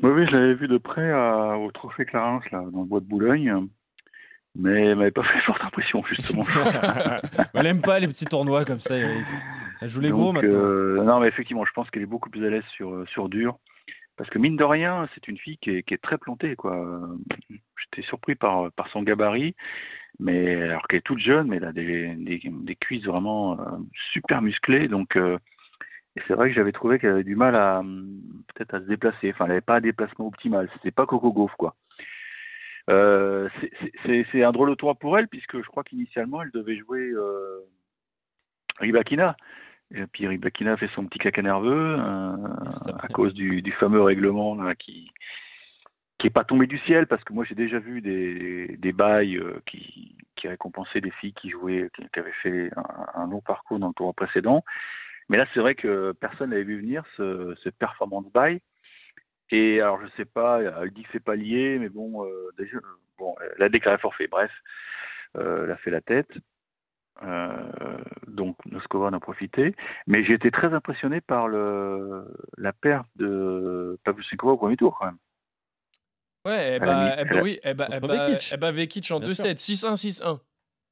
Oui, 0.01 0.11
oui, 0.11 0.25
je 0.27 0.31
l'avais 0.31 0.53
vu 0.53 0.67
de 0.67 0.77
près 0.77 1.11
à- 1.11 1.57
au 1.57 1.71
Trophée 1.71 2.05
Clarence, 2.05 2.43
là, 2.51 2.63
dans 2.71 2.79
le 2.81 2.85
bois 2.85 2.99
de 2.99 3.05
Boulogne. 3.05 3.67
Mais 4.55 4.85
elle 4.87 4.95
m'avait 4.95 5.11
pas 5.11 5.23
fait 5.33 5.39
forte 5.41 5.61
impression, 5.63 6.03
justement. 6.09 6.43
Elle 7.53 7.67
aime 7.67 7.81
pas 7.81 7.99
les 7.99 8.07
petits 8.07 8.25
tournois 8.25 8.65
comme 8.65 8.79
ça, 8.79 8.97
Eric. 8.97 9.25
Elle 9.81 9.89
joue 9.89 10.01
les 10.01 10.11
gros 10.11 10.31
maintenant. 10.31 10.49
euh, 10.49 11.03
non, 11.03 11.19
mais 11.19 11.27
effectivement, 11.27 11.65
je 11.65 11.71
pense 11.71 11.89
qu'elle 11.89 12.03
est 12.03 12.07
beaucoup 12.07 12.29
plus 12.29 12.45
à 12.45 12.49
l'aise 12.49 12.65
sur, 12.75 12.93
euh, 12.93 13.05
sur 13.07 13.29
dur. 13.29 13.57
Parce 14.15 14.29
que 14.31 14.39
mine 14.39 14.57
de 14.57 14.63
rien, 14.63 15.07
c'est 15.13 15.27
une 15.27 15.37
fille 15.37 15.59
qui 15.59 15.69
est, 15.69 15.83
qui 15.83 15.93
est 15.93 16.01
très 16.01 16.17
plantée, 16.17 16.55
quoi. 16.55 17.07
J'étais 17.49 18.01
surpris 18.07 18.33
par, 18.33 18.71
par 18.71 18.87
son 18.89 19.03
gabarit, 19.03 19.55
mais 20.19 20.63
alors 20.63 20.87
qu'elle 20.87 20.99
est 20.99 21.01
toute 21.03 21.19
jeune, 21.19 21.47
mais 21.47 21.57
elle 21.57 21.65
a 21.65 21.71
des, 21.71 22.15
des, 22.15 22.41
des 22.43 22.75
cuisses 22.75 23.05
vraiment 23.05 23.59
euh, 23.59 23.77
super 24.11 24.41
musclées. 24.41 24.87
Donc, 24.87 25.15
euh, 25.15 25.37
et 26.15 26.21
c'est 26.27 26.33
vrai 26.33 26.49
que 26.49 26.55
j'avais 26.55 26.71
trouvé 26.71 26.97
qu'elle 26.97 27.11
avait 27.11 27.23
du 27.23 27.35
mal 27.35 27.55
à 27.55 27.83
peut-être 28.55 28.73
à 28.73 28.79
se 28.79 28.85
déplacer. 28.85 29.29
Enfin, 29.31 29.45
elle 29.45 29.49
n'avait 29.49 29.61
pas 29.61 29.75
un 29.75 29.81
déplacement 29.81 30.25
optimal. 30.25 30.67
C'était 30.73 30.89
pas 30.89 31.05
Coco 31.05 31.31
Gauff, 31.31 31.53
quoi. 31.55 31.75
Euh, 32.89 33.49
c'est- 34.03 34.43
un 34.43 34.51
drôle 34.51 34.71
de 34.71 34.75
tour 34.75 34.97
pour 34.97 35.19
elle, 35.19 35.27
puisque 35.27 35.61
je 35.61 35.67
crois 35.67 35.83
qu'initialement, 35.83 36.41
elle 36.41 36.51
devait 36.51 36.77
jouer 36.77 37.11
Rybakina. 38.79 39.35
Et 39.95 40.05
puis 40.05 40.27
Rybakina 40.27 40.73
a 40.73 40.77
fait 40.77 40.89
son 40.95 41.05
petit 41.05 41.19
caca 41.19 41.41
nerveux 41.41 41.95
euh, 41.97 42.35
à 42.99 43.07
cause 43.07 43.33
du, 43.33 43.61
du 43.61 43.71
fameux 43.73 44.01
règlement 44.01 44.55
là, 44.55 44.75
qui 44.75 45.11
qui 46.17 46.27
est 46.27 46.31
pas 46.31 46.43
tombé 46.43 46.65
du 46.65 46.79
ciel 46.79 47.05
parce 47.07 47.23
que 47.23 47.31
moi 47.31 47.45
j'ai 47.45 47.55
déjà 47.55 47.79
vu 47.79 48.01
des, 48.01 48.75
des 48.77 48.91
bails 48.91 49.37
euh, 49.37 49.61
qui, 49.67 50.17
qui 50.35 50.47
récompensaient 50.47 50.99
des 50.99 51.11
filles 51.11 51.33
qui 51.33 51.51
jouaient 51.51 51.89
qui, 51.95 52.03
qui 52.09 52.19
avaient 52.19 52.31
fait 52.43 52.71
un, 52.75 53.21
un 53.21 53.27
long 53.27 53.39
parcours 53.39 53.79
dans 53.79 53.89
le 53.89 53.93
tour 53.93 54.13
précédent. 54.13 54.65
Mais 55.29 55.37
là 55.37 55.45
c'est 55.53 55.61
vrai 55.61 55.75
que 55.75 56.11
personne 56.13 56.49
n'avait 56.49 56.63
vu 56.63 56.79
venir 56.81 57.05
ce, 57.15 57.55
ce 57.63 57.69
performance 57.69 58.29
bail. 58.33 58.59
Et 59.51 59.79
alors 59.79 60.01
je 60.01 60.07
sais 60.17 60.25
pas 60.25 60.61
elle 60.61 60.91
dit 60.91 61.03
que 61.03 61.09
c'est 61.13 61.23
pas 61.23 61.35
lié 61.35 61.77
mais 61.79 61.87
bon 61.87 62.25
euh, 62.25 62.49
déjà 62.57 62.77
bon 63.17 63.35
elle 63.55 63.63
a 63.63 63.69
déclaré 63.69 63.97
forfait. 63.99 64.27
Bref 64.27 64.51
elle 65.35 65.71
a 65.71 65.77
fait 65.77 65.91
la 65.91 66.01
tête 66.01 66.31
donc 68.27 68.57
Noskova 68.65 69.07
en 69.07 69.13
a 69.13 69.19
profité. 69.19 69.75
Mais 70.07 70.23
j'ai 70.23 70.33
été 70.33 70.51
très 70.51 70.73
impressionné 70.73 71.21
par 71.21 71.47
le, 71.47 72.25
la 72.57 72.73
perte 72.73 73.07
de 73.15 73.99
Pavlyuchenkova 74.03 74.53
au 74.53 74.57
premier 74.57 74.77
tour 74.77 74.97
quand 74.97 75.05
même. 75.05 75.17
Ouais, 76.45 76.73
eh 76.73 76.75
Elle 76.75 76.83
a 76.83 76.85
bah, 76.85 76.95
mis- 76.95 77.21
eh 77.21 77.25
bah 77.25 77.41
oui, 77.43 77.59
eh 77.63 77.73
bah, 77.73 77.87
eh 77.91 77.99
Contre 77.99 78.07
bah, 78.07 78.25
Vekic. 78.27 78.49
eh 78.53 78.57
bah, 78.57 78.71
Vekic 78.71 79.11
en 79.11 79.19
Bien 79.19 79.29
2-7, 79.29 79.57
6-1, 79.57 79.95
6-1, 79.95 80.39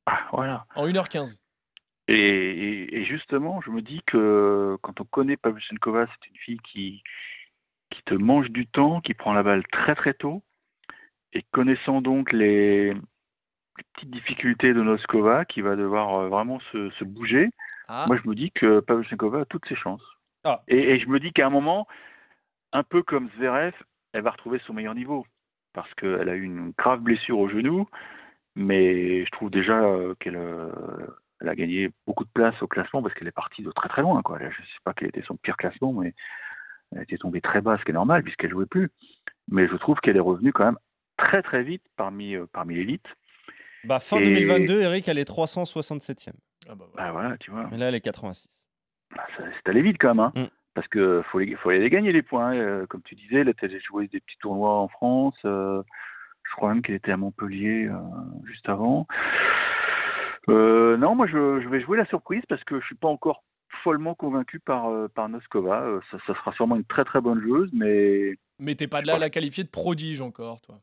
Ah, 0.05 0.27
voilà. 0.33 0.65
en 0.75 0.87
1h15. 0.87 1.39
Et, 2.07 2.13
et- 2.15 2.97
et 2.97 3.05
justement, 3.05 3.61
je 3.61 3.71
me 3.71 3.81
dis 3.81 4.01
que 4.05 4.77
quand 4.81 4.99
on 5.01 5.05
connaît 5.05 5.37
Pavlyuchenkova, 5.37 6.05
c'est 6.07 6.29
une 6.29 6.37
fille 6.37 6.59
qui, 6.59 7.01
qui 7.89 8.03
te 8.03 8.13
mange 8.13 8.49
du 8.49 8.67
temps, 8.67 9.01
qui 9.01 9.13
prend 9.13 9.33
la 9.33 9.43
balle 9.43 9.65
très 9.67 9.95
très 9.95 10.13
tôt. 10.13 10.43
Et 11.33 11.43
connaissant 11.51 12.01
donc 12.01 12.31
les, 12.31 12.93
les 13.77 13.83
petites 13.93 14.11
difficultés 14.11 14.73
de 14.73 14.81
Noskova, 14.81 15.45
qui 15.45 15.61
va 15.61 15.75
devoir 15.75 16.15
euh, 16.15 16.29
vraiment 16.29 16.59
se, 16.71 16.89
se 16.91 17.03
bouger, 17.03 17.49
Ah, 17.87 18.05
Moi, 18.07 18.17
je 18.21 18.27
me 18.27 18.35
dis 18.35 18.51
que 18.51 18.79
Pavlyuchenkova 18.79 19.41
a 19.41 19.45
toutes 19.45 19.67
ses 19.67 19.75
chances. 19.75 20.03
Ah. 20.43 20.61
Et, 20.67 20.93
et 20.93 20.99
je 20.99 21.07
me 21.07 21.19
dis 21.19 21.31
qu'à 21.33 21.47
un 21.47 21.49
moment, 21.49 21.87
un 22.73 22.83
peu 22.83 23.03
comme 23.03 23.29
Zverev, 23.37 23.73
elle 24.13 24.21
va 24.21 24.31
retrouver 24.31 24.59
son 24.65 24.73
meilleur 24.73 24.95
niveau. 24.95 25.25
Parce 25.73 25.93
qu'elle 25.95 26.29
a 26.29 26.35
eu 26.35 26.43
une 26.43 26.71
grave 26.77 27.01
blessure 27.01 27.37
au 27.37 27.49
genou, 27.49 27.87
mais 28.55 29.25
je 29.25 29.31
trouve 29.31 29.49
déjà 29.49 29.81
euh, 29.81 30.15
qu'elle 30.19 30.37
euh, 30.37 30.71
elle 31.41 31.49
a 31.49 31.55
gagné 31.55 31.91
beaucoup 32.07 32.23
de 32.23 32.29
place 32.29 32.55
au 32.61 32.67
classement 32.67 33.01
parce 33.01 33.13
qu'elle 33.13 33.27
est 33.27 33.31
partie 33.31 33.61
de 33.61 33.71
très 33.71 33.89
très 33.89 34.01
loin. 34.01 34.21
Quoi. 34.21 34.39
Je 34.39 34.45
ne 34.45 34.51
sais 34.51 34.79
pas 34.85 34.93
quel 34.93 35.09
était 35.09 35.21
son 35.23 35.35
pire 35.35 35.57
classement, 35.57 35.91
mais 35.91 36.13
elle 36.95 37.01
était 37.01 37.17
tombée 37.17 37.41
très 37.41 37.59
bas, 37.59 37.77
ce 37.77 37.83
qui 37.83 37.91
est 37.91 37.93
normal 37.93 38.23
puisqu'elle 38.23 38.51
jouait 38.51 38.65
plus. 38.65 38.89
Mais 39.49 39.67
je 39.67 39.75
trouve 39.75 39.99
qu'elle 39.99 40.15
est 40.15 40.21
revenue 40.21 40.53
quand 40.53 40.63
même 40.63 40.77
très 41.17 41.41
très 41.41 41.63
vite 41.63 41.83
parmi, 41.97 42.37
parmi 42.53 42.75
l'élite. 42.75 43.05
Bah, 43.85 43.99
fin 43.99 44.17
et- 44.19 44.23
2022, 44.23 44.81
Eric, 44.81 45.07
elle 45.07 45.17
est 45.19 45.25
367e. 45.25 46.33
ah 46.69 46.75
bah 46.75 46.85
voilà. 46.93 47.07
Bah 47.07 47.11
voilà, 47.11 47.37
tu 47.37 47.51
vois. 47.51 47.69
Et 47.73 47.77
là, 47.77 47.87
elle 47.89 47.95
est 47.95 48.01
86. 48.01 48.47
Bah, 49.15 49.23
ça- 49.37 49.43
c'est 49.53 49.69
allé 49.69 49.81
vite 49.81 49.97
quand 49.99 50.09
même, 50.15 50.19
hein. 50.19 50.31
Mm. 50.35 50.45
parce 50.73 50.87
que 50.87 51.21
faut 51.31 51.39
les, 51.39 51.55
faut 51.55 51.69
aller 51.69 51.79
les 51.79 51.89
gagner 51.89 52.11
les 52.11 52.21
points. 52.23 52.51
hein. 52.51 52.55
Euh, 52.55 52.85
comme 52.87 53.01
tu 53.03 53.15
disais, 53.15 53.43
là, 53.43 53.51
elle 53.61 53.75
a 53.75 53.79
joué 53.79 54.07
des 54.07 54.19
petits 54.19 54.37
tournois 54.39 54.73
en 54.79 54.87
France. 54.87 55.37
euh, 55.45 55.81
je 56.43 56.55
crois 56.55 56.69
même 56.73 56.81
qu'elle 56.83 56.95
était 56.95 57.11
à 57.11 57.17
Montpellier 57.17 57.87
euh, 57.87 57.97
juste 58.45 58.67
avant. 58.69 59.07
Euh, 60.49 60.95
non, 60.97 61.15
moi 61.15 61.25
je, 61.27 61.59
je 61.61 61.67
vais 61.69 61.81
jouer 61.81 61.97
la 61.97 62.05
surprise 62.05 62.43
parce 62.47 62.63
que 62.65 62.79
je 62.79 62.85
suis 62.85 62.95
pas 62.95 63.07
encore 63.07 63.43
follement 63.83 64.13
convaincu 64.13 64.59
par 64.59 64.89
euh, 64.89 65.07
par 65.07 65.27
Noskova. 65.27 65.81
Euh, 65.81 65.99
ça, 66.11 66.17
ça 66.27 66.35
sera 66.35 66.53
sûrement 66.53 66.75
une 66.75 66.85
très 66.85 67.03
très 67.03 67.19
bonne 67.19 67.41
joueuse, 67.41 67.71
mais 67.73 68.35
Mais 68.59 68.75
t'es 68.75 68.87
pas 68.87 69.01
de 69.01 69.07
là 69.07 69.15
à 69.15 69.19
la 69.19 69.29
qualifier 69.31 69.63
de 69.63 69.69
prodige 69.69 70.21
encore, 70.21 70.61
toi? 70.61 70.79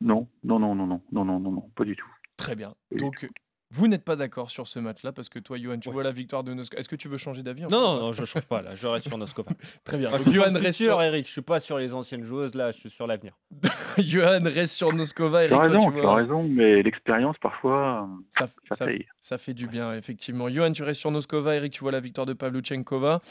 non, 0.00 0.26
non, 0.42 0.58
non, 0.58 0.74
non, 0.74 0.86
non, 0.86 1.00
non, 1.12 1.24
non, 1.24 1.38
non, 1.40 1.50
non, 1.52 1.70
pas 1.76 1.84
du 1.84 1.94
tout. 1.96 2.08
Très 2.36 2.54
bien. 2.56 2.74
Donc, 2.96 3.28
vous 3.70 3.88
n'êtes 3.88 4.04
pas 4.04 4.14
d'accord 4.14 4.50
sur 4.50 4.68
ce 4.68 4.78
match-là 4.78 5.10
parce 5.12 5.28
que 5.28 5.38
toi, 5.40 5.58
Johan, 5.58 5.78
tu 5.78 5.88
Ouais. 5.88 5.94
vois 5.94 6.02
la 6.04 6.12
victoire 6.12 6.44
de 6.44 6.54
Noskova. 6.54 6.78
Est-ce 6.80 6.88
que 6.88 6.94
tu 6.96 7.08
veux 7.08 7.16
changer 7.16 7.42
d'avis 7.42 7.62
Non, 7.62 7.70
non, 7.70 8.00
non, 8.00 8.12
je 8.12 8.24
change 8.24 8.44
pas 8.44 8.62
là, 8.62 8.76
je 8.76 8.86
reste 8.86 9.08
sur 9.08 9.18
Noskova. 9.18 9.50
Très 9.84 9.98
bien. 9.98 10.10
Moi, 10.10 10.18
je 10.18 10.24
Donc, 10.24 10.32
suis 10.32 10.40
Johan 10.42 10.52
reste, 10.54 10.78
sur... 10.82 11.02
Eric, 11.02 11.26
je 11.26 11.32
suis 11.32 11.42
pas 11.42 11.58
sur 11.60 11.78
les 11.78 11.92
anciennes 11.94 12.22
joueuses 12.22 12.54
là, 12.54 12.70
je 12.70 12.78
suis 12.78 12.90
sur 12.90 13.06
l'avenir. 13.08 13.36
Johan 13.98 14.40
reste 14.44 14.74
sur 14.74 14.92
Noskova. 14.92 15.46
Tu 15.48 15.52
Eric, 15.54 15.64
as 15.64 15.66
toi, 15.66 15.74
raison, 15.78 15.88
tu 15.90 15.92
tu 15.94 15.98
as 15.98 16.02
vois, 16.02 16.14
raison, 16.16 16.42
mais 16.44 16.82
l'expérience 16.82 17.36
parfois, 17.38 18.08
ça, 18.28 18.46
ça 18.68 18.76
ça- 18.76 18.86
paye. 18.86 19.06
ça 19.18 19.38
fait 19.38 19.54
du 19.54 19.66
bien, 19.66 19.92
effectivement. 19.94 20.48
Johan, 20.48 20.72
tu 20.72 20.82
restes 20.84 21.00
sur 21.00 21.10
Noskova. 21.10 21.56
Eric, 21.56 21.72
tu 21.72 21.80
vois 21.80 21.92
la 21.92 22.00
victoire 22.00 22.26
de 22.26 22.32
Pavluchenkova. 22.32 23.22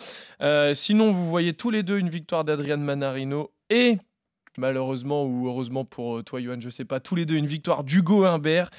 Euh, 0.42 0.74
sinon, 0.74 1.12
vous 1.12 1.26
voyez 1.26 1.54
tous 1.54 1.70
les 1.72 1.84
deux 1.84 2.00
une 2.00 2.10
victoire 2.10 2.44
d'Adrian 2.44 2.78
Manarino 2.80 3.52
et 3.70 3.98
malheureusement 4.58 5.26
ou 5.26 5.48
heureusement 5.48 5.86
pour 5.86 6.18
euh, 6.18 6.24
toi, 6.24 6.42
Johan, 6.42 6.60
je 6.60 6.70
sais 6.70 6.86
pas, 6.86 7.00
tous 7.00 7.16
les 7.16 7.26
deux 7.26 7.36
une 7.36 7.48
victoire 7.48 7.84
d'Hugo 7.84 8.26
Humbert 8.26 8.70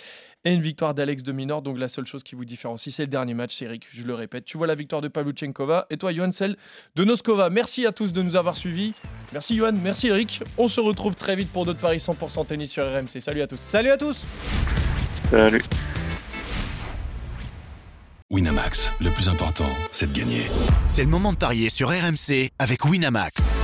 et 0.45 0.53
une 0.53 0.61
victoire 0.61 0.95
d'Alex 0.95 1.23
de 1.23 1.33
Minor. 1.33 1.63
Donc 1.63 1.79
la 1.79 1.89
seule 1.89 2.07
chose 2.07 2.23
qui 2.23 2.35
vous 2.35 2.45
différencie, 2.45 2.95
c'est 2.95 3.05
le 3.05 3.09
dernier 3.09 3.35
match, 3.35 3.57
c'est 3.57 3.65
Eric. 3.65 3.87
Je 3.93 4.07
le 4.07 4.15
répète, 4.15 4.45
tu 4.45 4.59
vois 4.59 4.67
la 4.67 4.75
victoire 4.75 5.01
de 5.01 5.09
Pavluchenkova 5.09 5.87
et 5.91 5.97
toi, 5.97 6.13
Johan, 6.13 6.33
celle 6.33 6.57
de 6.95 7.05
Noskova. 7.05 7.51
Merci 7.51 7.87
à 7.87 7.93
tous 7.93 8.13
de 8.13 8.23
nous 8.23 8.37
avoir 8.37 8.57
suivis. 8.57 8.93
Merci, 9.33 9.57
Johan. 9.57 9.73
Merci, 9.83 10.09
Eric. 10.09 10.43
On 10.59 10.69
se 10.69 10.81
retrouve 10.81 11.15
très 11.15 11.37
vite 11.37 11.51
pour 11.51 11.65
d'autres 11.65 11.81
paris 11.81 11.99
100% 11.99 12.47
tennis 12.47 12.71
sur 12.71 12.85
RMC. 12.85 13.21
Salut 13.21 13.41
à 13.41 13.47
tous. 13.47 13.61
Salut 13.61 13.91
à 13.91 13.97
tous 13.97 14.25
Salut. 15.31 15.63
Winamax, 18.31 18.95
le 19.01 19.11
plus 19.11 19.29
important, 19.29 19.69
c'est 19.93 20.13
de 20.13 20.19
gagner. 20.19 20.43
C'est 20.87 21.05
le 21.05 21.11
moment 21.11 21.33
de 21.33 21.39
parier 21.39 21.71
sur 21.71 21.89
RMC 21.89 22.51
avec 22.59 22.85
Winamax. 22.85 23.64